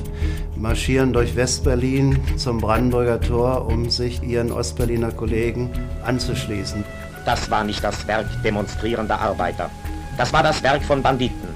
marschieren 0.57 1.13
durch 1.13 1.35
Westberlin 1.35 2.21
zum 2.37 2.59
Brandenburger 2.59 3.21
Tor, 3.21 3.67
um 3.67 3.91
sich 3.91 4.23
ihren 4.23 4.53
Ostberliner 4.53 5.11
Kollegen 5.11 5.71
anzuschließen. 6.05 6.85
Das 7.25 7.51
war 7.51 7.65
nicht 7.65 7.83
das 7.83 8.07
Werk 8.07 8.27
demonstrierender 8.43 9.19
Arbeiter. 9.19 9.71
Das 10.17 10.33
war 10.33 10.43
das 10.43 10.63
Werk 10.63 10.83
von 10.83 11.03
Banditen. 11.03 11.49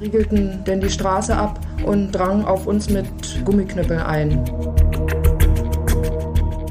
Riegelten 0.00 0.64
denn 0.64 0.80
die 0.80 0.90
Straße 0.90 1.34
ab 1.34 1.60
und 1.84 2.10
drangen 2.12 2.44
auf 2.44 2.66
uns 2.66 2.90
mit 2.90 3.06
Gummiknüppeln 3.44 4.00
ein. 4.00 4.44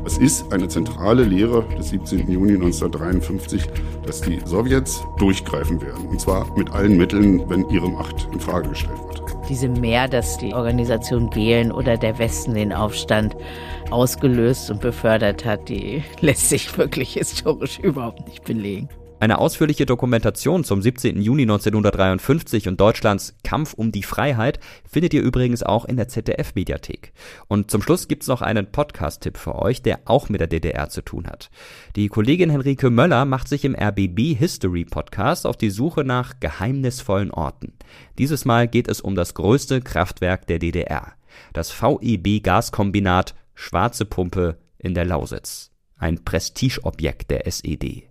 Es 0.05 0.17
ist 0.17 0.51
eine 0.51 0.67
zentrale 0.67 1.23
Lehre 1.23 1.63
des 1.77 1.89
17. 1.89 2.29
Juni 2.29 2.53
1953, 2.53 3.69
dass 4.05 4.21
die 4.21 4.41
Sowjets 4.43 5.01
durchgreifen 5.17 5.81
werden. 5.81 6.07
Und 6.07 6.19
zwar 6.19 6.45
mit 6.57 6.71
allen 6.71 6.97
Mitteln, 6.97 7.49
wenn 7.49 7.69
ihre 7.69 7.89
Macht 7.89 8.27
in 8.33 8.39
Frage 8.39 8.69
gestellt 8.69 8.99
wird 8.99 9.10
diese 9.51 9.67
Mehr, 9.67 10.07
dass 10.07 10.37
die 10.37 10.53
Organisation 10.53 11.29
Gehlen 11.29 11.73
oder 11.73 11.97
der 11.97 12.17
Westen 12.17 12.53
den 12.53 12.71
Aufstand 12.71 13.35
ausgelöst 13.89 14.71
und 14.71 14.79
befördert 14.79 15.43
hat, 15.43 15.67
die 15.67 16.03
lässt 16.21 16.47
sich 16.47 16.77
wirklich 16.77 17.13
historisch 17.15 17.77
überhaupt 17.77 18.25
nicht 18.27 18.45
belegen. 18.45 18.87
Eine 19.21 19.37
ausführliche 19.37 19.85
Dokumentation 19.85 20.63
zum 20.63 20.81
17. 20.81 21.21
Juni 21.21 21.43
1953 21.43 22.67
und 22.67 22.81
Deutschlands 22.81 23.35
Kampf 23.43 23.75
um 23.75 23.91
die 23.91 24.01
Freiheit 24.01 24.59
findet 24.89 25.13
ihr 25.13 25.21
übrigens 25.21 25.61
auch 25.61 25.85
in 25.85 25.95
der 25.95 26.07
ZDF-Mediathek. 26.07 27.13
Und 27.47 27.69
zum 27.69 27.83
Schluss 27.83 28.07
gibt's 28.07 28.25
noch 28.25 28.41
einen 28.41 28.71
Podcast-Tipp 28.71 29.37
für 29.37 29.59
euch, 29.59 29.83
der 29.83 29.99
auch 30.05 30.29
mit 30.29 30.41
der 30.41 30.47
DDR 30.47 30.89
zu 30.89 31.03
tun 31.03 31.27
hat. 31.27 31.51
Die 31.95 32.07
Kollegin 32.07 32.49
Henrike 32.49 32.89
Möller 32.89 33.25
macht 33.25 33.47
sich 33.47 33.63
im 33.63 33.75
RBB 33.75 34.35
History 34.35 34.85
Podcast 34.85 35.45
auf 35.45 35.55
die 35.55 35.69
Suche 35.69 36.03
nach 36.03 36.39
geheimnisvollen 36.39 37.29
Orten. 37.29 37.73
Dieses 38.17 38.43
Mal 38.43 38.67
geht 38.67 38.87
es 38.87 39.01
um 39.01 39.13
das 39.13 39.35
größte 39.35 39.81
Kraftwerk 39.81 40.47
der 40.47 40.57
DDR. 40.57 41.13
Das 41.53 41.69
VEB 41.69 42.41
Gaskombinat 42.41 43.35
Schwarze 43.53 44.05
Pumpe 44.05 44.57
in 44.79 44.95
der 44.95 45.05
Lausitz. 45.05 45.69
Ein 45.95 46.25
Prestigeobjekt 46.25 47.29
der 47.29 47.45
SED. 47.45 48.09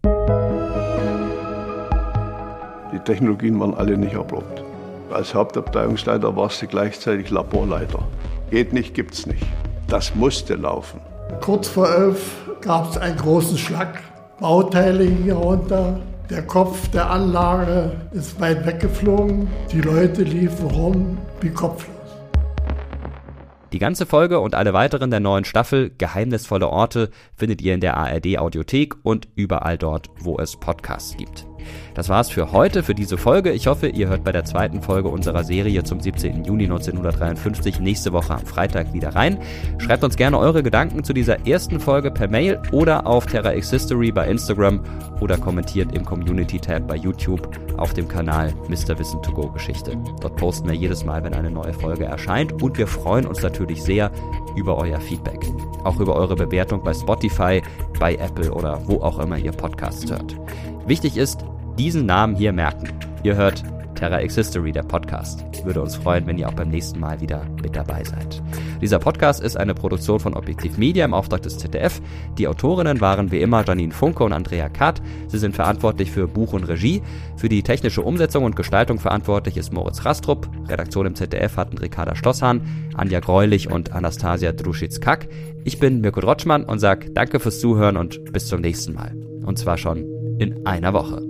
Die 2.93 2.99
Technologien 2.99 3.59
waren 3.61 3.75
alle 3.75 3.97
nicht 3.97 4.15
erprobt. 4.15 4.65
Als 5.11 5.35
Hauptabteilungsleiter 5.35 6.35
warst 6.37 6.63
du 6.63 6.67
gleichzeitig 6.67 7.31
Laborleiter. 7.31 8.07
Geht 8.51 8.73
nicht, 8.73 8.95
gibt's 8.95 9.27
nicht. 9.27 9.45
Das 9.89 10.15
musste 10.15 10.55
laufen. 10.55 11.01
Kurz 11.41 11.69
vor 11.69 11.89
elf 11.89 12.37
gab 12.61 12.91
es 12.91 12.99
einen 12.99 13.17
großen 13.17 13.59
Schlag. 13.59 14.01
Bauteile 14.41 15.05
hier 15.05 15.35
runter. 15.35 16.01
Der 16.29 16.43
Kopf 16.43 16.89
der 16.89 17.11
Anlage 17.11 17.93
ist 18.13 18.41
weit 18.41 18.65
weggeflogen. 18.67 19.49
Die 19.73 19.81
Leute 19.81 20.23
liefen 20.23 20.67
rum 20.67 21.19
wie 21.41 21.51
kopflos. 21.51 21.97
Die 23.73 23.79
ganze 23.79 24.07
Folge 24.07 24.41
und 24.41 24.55
alle 24.55 24.73
weiteren 24.73 25.11
der 25.11 25.21
neuen 25.21 25.45
Staffel 25.45 25.93
Geheimnisvolle 25.97 26.69
Orte 26.69 27.11
findet 27.37 27.63
ihr 27.63 27.75
in 27.75 27.81
der 27.81 27.97
ARD 27.97 28.39
Audiothek 28.39 28.95
und 29.05 29.29
überall 29.37 29.79
dort, 29.79 30.11
wo 30.19 30.39
es 30.39 30.59
Podcasts 30.59 31.17
gibt. 31.17 31.50
Das 31.95 32.09
war's 32.09 32.31
für 32.31 32.53
heute, 32.53 32.83
für 32.83 32.95
diese 32.95 33.19
Folge. 33.19 33.51
Ich 33.51 33.67
hoffe, 33.67 33.89
ihr 33.89 34.09
hört 34.09 34.25
bei 34.25 34.33
der 34.33 34.45
zweiten 34.45 34.81
Folge 34.81 35.09
unserer 35.09 35.45
Serie 35.45 35.83
zum 35.83 36.01
17. 36.01 36.45
Juni 36.45 36.65
1953 36.65 37.81
nächste 37.81 38.13
Woche 38.13 38.35
am 38.35 38.47
Freitag 38.47 38.93
wieder 38.93 39.15
rein. 39.15 39.39
Schreibt 39.79 40.05
uns 40.05 40.17
gerne 40.17 40.39
eure 40.39 40.63
Gedanken 40.63 41.05
zu 41.05 41.13
dieser 41.13 41.47
ersten 41.47 41.81
Folge 41.81 42.11
per 42.11 42.29
Mail 42.29 42.61
oder 42.73 43.07
auf 43.07 43.27
Terra 43.27 43.55
X 43.55 43.71
History 43.71 44.13
bei 44.13 44.29
Instagram 44.29 44.81
oder 45.21 45.37
kommentiert 45.37 45.93
im 45.95 46.05
Community-Tab 46.05 46.87
bei 46.87 46.97
YouTube 46.97 47.49
auf 47.77 47.93
dem 47.95 48.09
Kanal 48.09 48.55
Mr. 48.69 48.99
Wissen 48.99 49.23
to 49.23 49.33
Go 49.33 49.51
Geschichte. 49.51 49.97
Dort 50.21 50.37
posten 50.37 50.69
wir 50.69 50.77
jedes 50.77 51.05
Mal, 51.05 51.23
wenn 51.25 51.35
eine 51.35 51.51
neue 51.51 51.73
Folge 51.73 52.05
erscheint 52.05 52.63
und 52.63 52.79
wir 52.79 52.87
freuen 52.87 53.27
uns 53.27 53.43
natürlich 53.43 53.83
sehr 53.83 54.11
über 54.57 54.77
euer 54.79 55.01
Feedback. 55.01 55.41
Auch 55.85 55.99
über 55.99 56.15
eure 56.17 56.37
Bewertung 56.37 56.83
bei 56.83 56.95
Spotify, 56.95 57.63
bei 57.99 58.15
Apple 58.17 58.53
oder 58.53 58.81
wo 58.87 59.01
auch 59.03 59.19
immer 59.19 59.39
ihr 59.39 59.53
Podcasts 59.53 60.11
hört. 60.11 60.37
Wichtig 60.91 61.17
ist, 61.17 61.45
diesen 61.79 62.05
Namen 62.05 62.35
hier 62.35 62.53
merken. 62.53 62.89
Ihr 63.23 63.37
hört 63.37 63.63
Terra 63.95 64.23
X 64.23 64.35
History, 64.35 64.73
der 64.73 64.83
Podcast. 64.83 65.45
Würde 65.65 65.83
uns 65.83 65.95
freuen, 65.95 66.27
wenn 66.27 66.37
ihr 66.37 66.49
auch 66.49 66.55
beim 66.55 66.69
nächsten 66.69 66.99
Mal 66.99 67.21
wieder 67.21 67.47
mit 67.63 67.77
dabei 67.77 68.03
seid. 68.03 68.43
Dieser 68.83 68.99
Podcast 68.99 69.41
ist 69.41 69.57
eine 69.57 69.73
Produktion 69.73 70.19
von 70.19 70.35
Objektiv 70.35 70.79
Media 70.79 71.05
im 71.05 71.15
Auftrag 71.15 71.43
des 71.43 71.59
ZDF. 71.59 72.03
Die 72.39 72.49
Autorinnen 72.49 73.01
waren 73.01 73.31
wie 73.31 73.41
immer 73.41 73.65
Janine 73.65 73.93
Funke 73.93 74.25
und 74.25 74.33
Andrea 74.33 74.69
Kath. 74.69 75.01
Sie 75.29 75.39
sind 75.39 75.55
verantwortlich 75.55 76.11
für 76.11 76.27
Buch 76.27 76.55
und 76.55 76.65
Regie. 76.65 77.03
Für 77.37 77.49
die 77.49 77.63
technische 77.63 78.03
Umsetzung 78.03 78.43
und 78.43 78.57
Gestaltung 78.57 78.99
verantwortlich 78.99 79.57
ist 79.59 79.73
Moritz 79.73 80.05
Rastrup. 80.05 80.51
Redaktion 80.69 81.07
im 81.07 81.15
ZDF 81.15 81.57
hatten 81.57 81.79
Ricarda 81.79 82.17
Schlosshahn, 82.17 82.63
Anja 82.97 83.21
Greulich 83.21 83.71
und 83.71 83.93
Anastasia 83.93 84.51
Druschitz-Kack. 84.51 85.29
Ich 85.63 85.79
bin 85.79 86.01
Mirko 86.01 86.21
Drotschmann 86.21 86.65
und 86.65 86.81
sage 86.81 87.11
danke 87.13 87.39
fürs 87.39 87.61
Zuhören 87.61 87.97
und 87.97 88.33
bis 88.33 88.49
zum 88.49 88.61
nächsten 88.61 88.95
Mal. 88.95 89.15
Und 89.45 89.57
zwar 89.57 89.79
schon 89.79 90.20
in 90.41 90.67
einer 90.67 90.95
Woche. 90.95 91.30